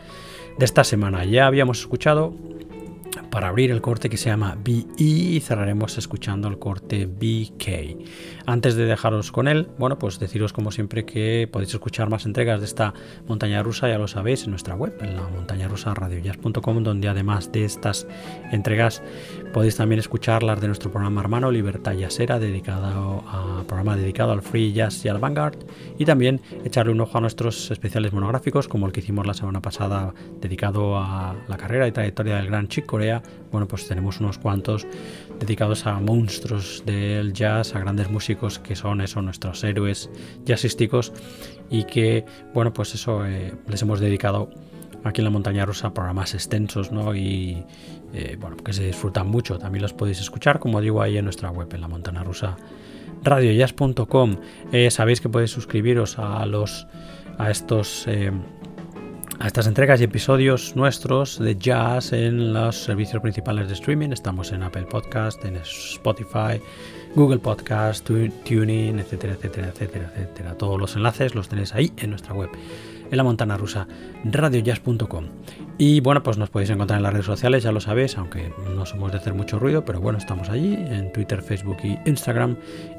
de 0.58 0.66
esta 0.66 0.84
semana. 0.84 1.24
Ya 1.24 1.46
habíamos 1.46 1.80
escuchado 1.80 2.34
para 3.30 3.48
abrir 3.48 3.70
el 3.70 3.80
corte 3.80 4.10
que 4.10 4.16
se 4.16 4.30
llama 4.30 4.56
BE 4.62 4.86
y 4.96 5.40
cerraremos 5.40 5.98
escuchando 5.98 6.48
el 6.48 6.58
corte 6.58 7.06
BK. 7.06 8.04
Antes 8.46 8.74
de 8.74 8.84
dejaros 8.84 9.32
con 9.32 9.48
él, 9.48 9.68
bueno, 9.78 9.98
pues 9.98 10.18
deciros 10.18 10.52
como 10.52 10.70
siempre 10.72 11.04
que 11.04 11.48
podéis 11.50 11.74
escuchar 11.74 12.10
más 12.10 12.26
entregas 12.26 12.60
de 12.60 12.66
esta 12.66 12.94
montaña 13.26 13.62
rusa, 13.62 13.88
ya 13.88 13.98
lo 13.98 14.08
sabéis, 14.08 14.44
en 14.44 14.50
nuestra 14.50 14.74
web, 14.74 14.96
en 15.00 15.16
la 15.16 15.22
montaña 15.22 15.68
rusa 15.68 15.94
radiojazz.com, 15.94 16.82
donde 16.82 17.08
además 17.08 17.52
de 17.52 17.64
estas 17.64 18.06
entregas 18.50 19.02
podéis 19.52 19.76
también 19.76 19.98
escuchar 19.98 20.42
las 20.42 20.60
de 20.60 20.66
nuestro 20.66 20.90
programa 20.90 21.20
hermano 21.20 21.50
Libertad 21.50 21.92
Jazzera, 21.92 22.38
dedicado 22.38 23.24
a 23.26 23.64
programa 23.66 23.96
dedicado 23.96 24.32
al 24.32 24.42
free 24.42 24.72
jazz 24.72 25.04
y 25.04 25.08
al 25.08 25.18
vanguard, 25.18 25.58
y 25.98 26.04
también 26.04 26.40
echarle 26.64 26.92
un 26.92 27.00
ojo 27.00 27.18
a 27.18 27.20
nuestros 27.20 27.70
especiales 27.70 28.12
monográficos, 28.12 28.68
como 28.68 28.86
el 28.86 28.92
que 28.92 29.00
hicimos 29.00 29.26
la 29.26 29.34
semana 29.34 29.60
pasada, 29.60 30.12
dedicado 30.40 30.98
a 30.98 31.36
la 31.48 31.56
carrera 31.56 31.86
y 31.86 31.92
trayectoria 31.92 32.36
del 32.36 32.46
gran 32.46 32.68
Chick 32.68 32.86
Corea. 32.86 33.19
Bueno, 33.50 33.66
pues 33.66 33.86
tenemos 33.88 34.20
unos 34.20 34.38
cuantos 34.38 34.86
dedicados 35.38 35.86
a 35.86 35.98
monstruos 36.00 36.82
del 36.86 37.32
jazz, 37.32 37.74
a 37.74 37.80
grandes 37.80 38.10
músicos 38.10 38.58
que 38.58 38.76
son 38.76 39.00
eso, 39.00 39.22
nuestros 39.22 39.62
héroes 39.64 40.10
jazzísticos 40.44 41.12
y 41.70 41.84
que, 41.84 42.24
bueno, 42.54 42.72
pues 42.72 42.94
eso 42.94 43.26
eh, 43.26 43.54
les 43.68 43.82
hemos 43.82 44.00
dedicado 44.00 44.50
aquí 45.04 45.20
en 45.20 45.24
la 45.24 45.30
montaña 45.30 45.64
rusa 45.64 45.94
programas 45.94 46.34
extensos 46.34 46.92
¿no? 46.92 47.14
y 47.14 47.64
eh, 48.12 48.36
bueno, 48.40 48.56
que 48.56 48.72
se 48.72 48.84
disfrutan 48.84 49.28
mucho. 49.28 49.58
También 49.58 49.82
los 49.82 49.92
podéis 49.92 50.20
escuchar, 50.20 50.58
como 50.58 50.80
digo, 50.80 51.02
ahí 51.02 51.16
en 51.16 51.24
nuestra 51.24 51.50
web, 51.50 51.68
en 51.72 51.80
la 51.80 51.88
montaña 51.88 52.22
rusa 52.22 52.56
radiojazz.com. 53.22 54.36
Eh, 54.72 54.90
sabéis 54.90 55.20
que 55.20 55.28
podéis 55.28 55.50
suscribiros 55.50 56.18
a 56.18 56.44
los 56.46 56.86
a 57.38 57.50
estos 57.50 58.06
a 59.40 59.46
estas 59.46 59.66
entregas 59.66 60.00
y 60.00 60.04
episodios 60.04 60.76
nuestros 60.76 61.38
de 61.38 61.56
jazz 61.56 62.12
en 62.12 62.52
los 62.52 62.76
servicios 62.76 63.22
principales 63.22 63.68
de 63.68 63.74
streaming. 63.74 64.10
Estamos 64.10 64.52
en 64.52 64.62
Apple 64.62 64.82
Podcast, 64.82 65.42
en 65.46 65.56
Spotify, 65.56 66.60
Google 67.14 67.38
Podcast, 67.38 68.04
Tuning, 68.04 68.98
etcétera, 68.98 69.32
etcétera, 69.32 69.68
etcétera, 69.68 70.12
etcétera. 70.14 70.58
Todos 70.58 70.78
los 70.78 70.94
enlaces 70.94 71.34
los 71.34 71.48
tenéis 71.48 71.74
ahí 71.74 71.90
en 71.96 72.10
nuestra 72.10 72.34
web, 72.34 72.50
en 73.10 73.16
la 73.16 73.24
montana 73.24 73.56
rusa, 73.56 73.88
radiojazz.com. 74.24 75.24
Y 75.78 76.00
bueno, 76.00 76.22
pues 76.22 76.36
nos 76.36 76.50
podéis 76.50 76.68
encontrar 76.68 76.98
en 76.98 77.04
las 77.04 77.14
redes 77.14 77.26
sociales, 77.26 77.62
ya 77.62 77.72
lo 77.72 77.80
sabéis, 77.80 78.18
aunque 78.18 78.52
no 78.74 78.84
somos 78.84 79.10
de 79.10 79.18
hacer 79.18 79.32
mucho 79.32 79.58
ruido, 79.58 79.86
pero 79.86 80.00
bueno, 80.00 80.18
estamos 80.18 80.50
allí 80.50 80.74
en 80.74 81.12
Twitter, 81.12 81.40
Facebook 81.40 81.78
y 81.82 81.98
Instagram. 82.04 82.56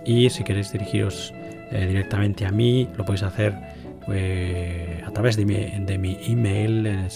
Y 0.07 0.31
si 0.31 0.43
queréis 0.43 0.71
dirigiros 0.71 1.35
eh, 1.71 1.85
directamente 1.85 2.47
a 2.47 2.51
mí, 2.51 2.89
lo 2.97 3.05
podéis 3.05 3.21
hacer 3.21 3.70
pues, 4.05 5.03
a 5.05 5.11
través 5.11 5.37
de 5.37 5.45
mi, 5.45 5.55
de 5.55 5.97
mi 5.97 6.17
email 6.25 6.85
eh, 6.85 7.09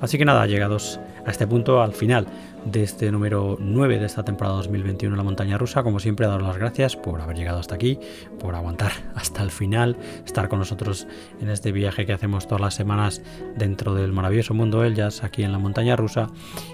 Así 0.00 0.18
que 0.18 0.24
nada, 0.24 0.46
llegados 0.46 1.00
a 1.24 1.30
este 1.30 1.46
punto, 1.46 1.82
al 1.82 1.92
final 1.92 2.26
de 2.66 2.82
este 2.82 3.12
número 3.12 3.56
9 3.60 3.98
de 3.98 4.06
esta 4.06 4.24
temporada 4.24 4.56
2021 4.56 5.14
en 5.14 5.16
la 5.16 5.24
montaña 5.24 5.56
rusa, 5.56 5.82
como 5.82 6.00
siempre, 6.00 6.26
daros 6.26 6.46
las 6.46 6.58
gracias 6.58 6.96
por 6.96 7.20
haber 7.20 7.36
llegado 7.36 7.60
hasta 7.60 7.76
aquí, 7.76 7.98
por 8.40 8.54
aguantar 8.54 8.92
hasta 9.14 9.42
el 9.42 9.50
final, 9.50 9.96
estar 10.24 10.48
con 10.48 10.58
nosotros 10.58 11.06
en 11.40 11.48
este 11.48 11.72
viaje 11.72 12.06
que 12.06 12.12
hacemos 12.12 12.46
todas 12.46 12.60
las 12.60 12.74
semanas 12.74 13.22
dentro 13.56 13.94
del 13.94 14.12
maravilloso 14.12 14.52
mundo 14.52 14.80
del 14.80 14.94
jazz 14.94 15.22
aquí 15.22 15.44
en 15.44 15.52
la 15.52 15.58
montaña 15.58 15.96
rusa. 15.96 16.28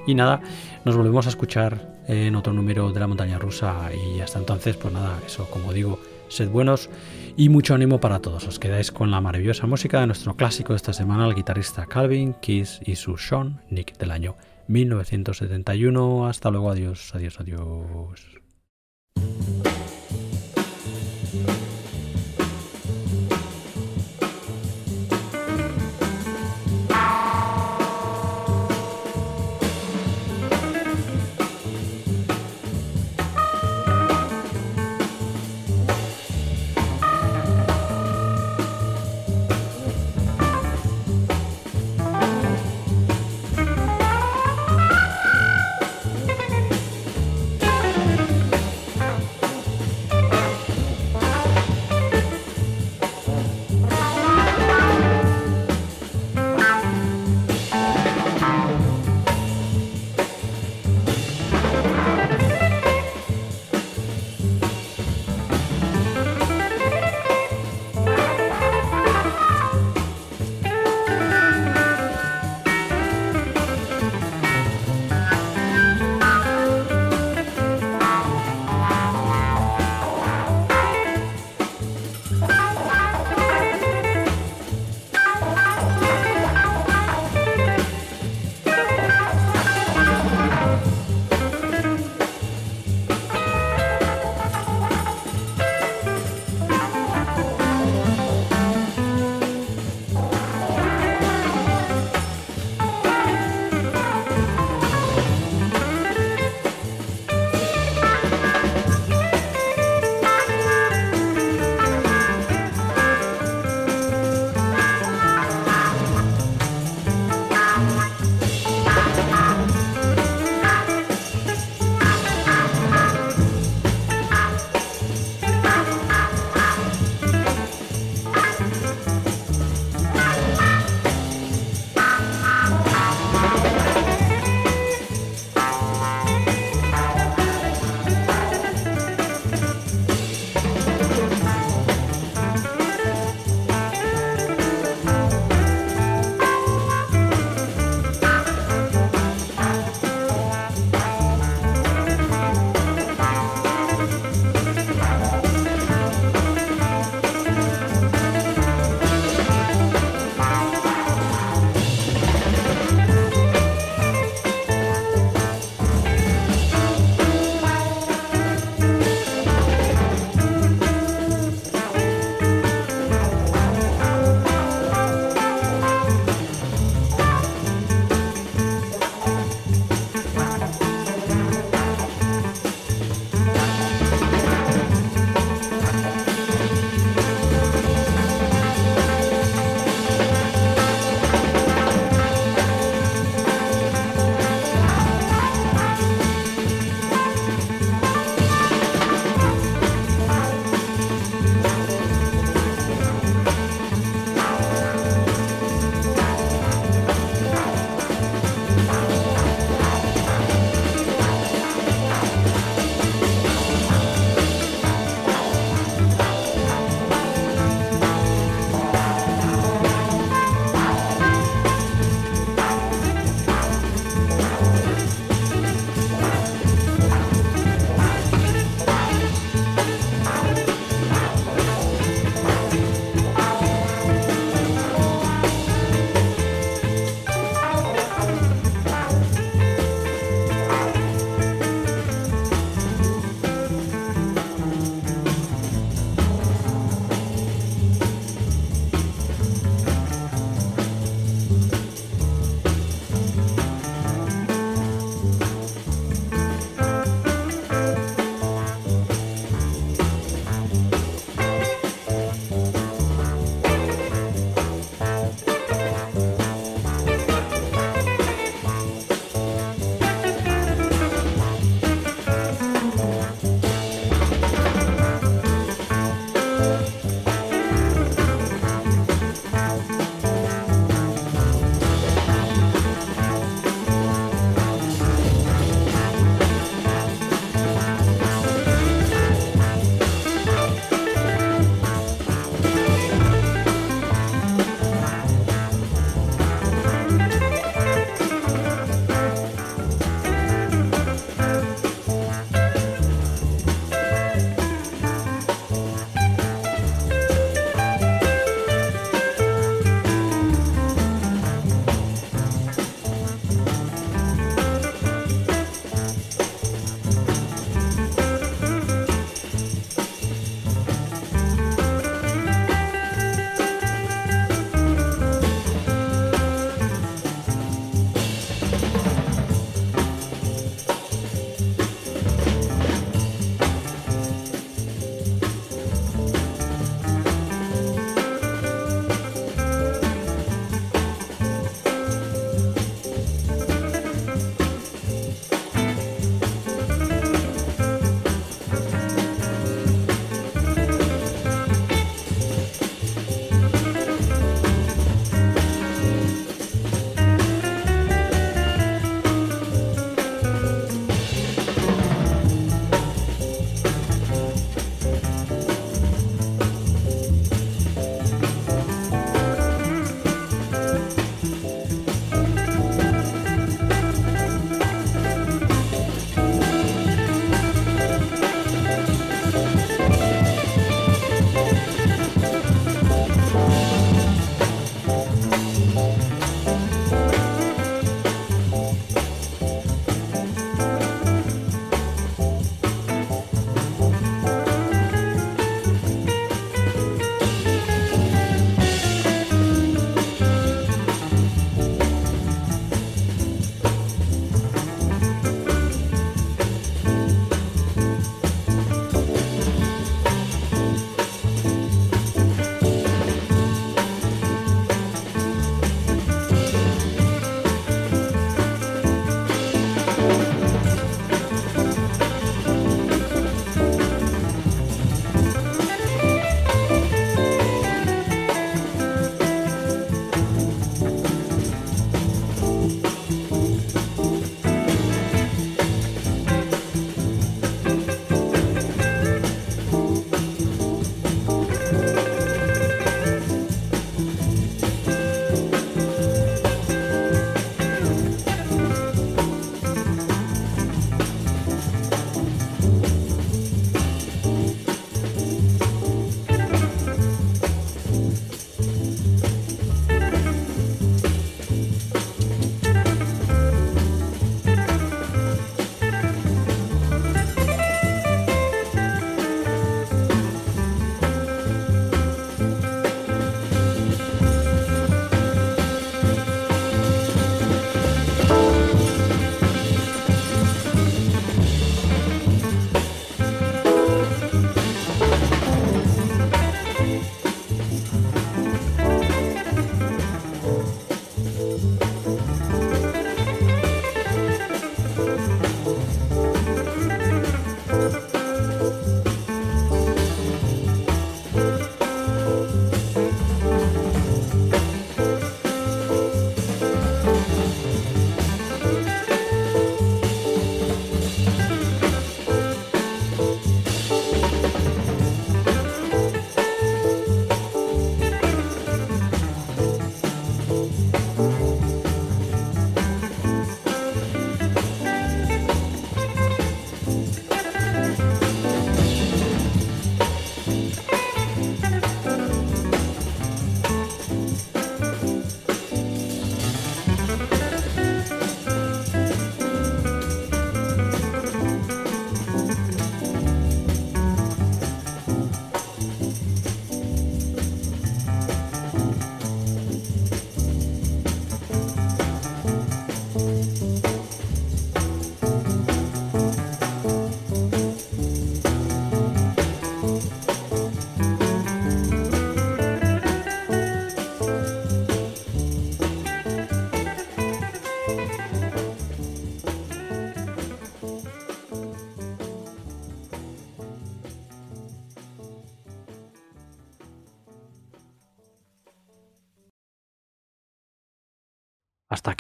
Y 0.07 0.15
nada, 0.15 0.41
nos 0.85 0.97
volvemos 0.97 1.27
a 1.27 1.29
escuchar 1.29 1.93
en 2.09 2.35
otro 2.37 2.53
número 2.53 2.91
de 2.91 3.01
la 3.01 3.07
montaña 3.07 3.39
rusa 3.39 3.91
y 3.93 4.21
hasta 4.21 4.39
entonces, 4.39 4.77
pues 4.77 4.93
nada, 4.95 5.19
eso 5.27 5.49
como 5.51 5.73
digo, 5.73 6.01
sed 6.29 6.49
buenos 6.49 6.89
y 7.37 7.51
mucho 7.51 7.75
ánimo 7.75 8.01
para 8.01 8.21
todos. 8.21 8.49
Os 8.49 8.59
quedáis 8.59 8.91
con 8.91 9.11
la 9.11 9.21
maravillosa 9.21 9.67
música 9.67 10.01
de 10.01 10.07
nuestro 10.07 10.37
clásico 10.37 10.73
de 10.73 10.79
esta 10.79 10.95
semana, 10.95 11.27
el 11.27 11.35
guitarrista 11.35 11.85
Calvin 11.87 12.35
Keys 12.41 12.81
y 12.85 12.97
su 12.97 13.19
Sean 13.19 13.61
Nick 13.69 13.99
del 13.99 14.11
año 14.11 14.37
1971. 14.67 16.27
Hasta 16.27 16.51
luego, 16.51 16.71
adiós, 16.71 17.15
adiós, 17.15 17.41
adiós. 17.41 18.42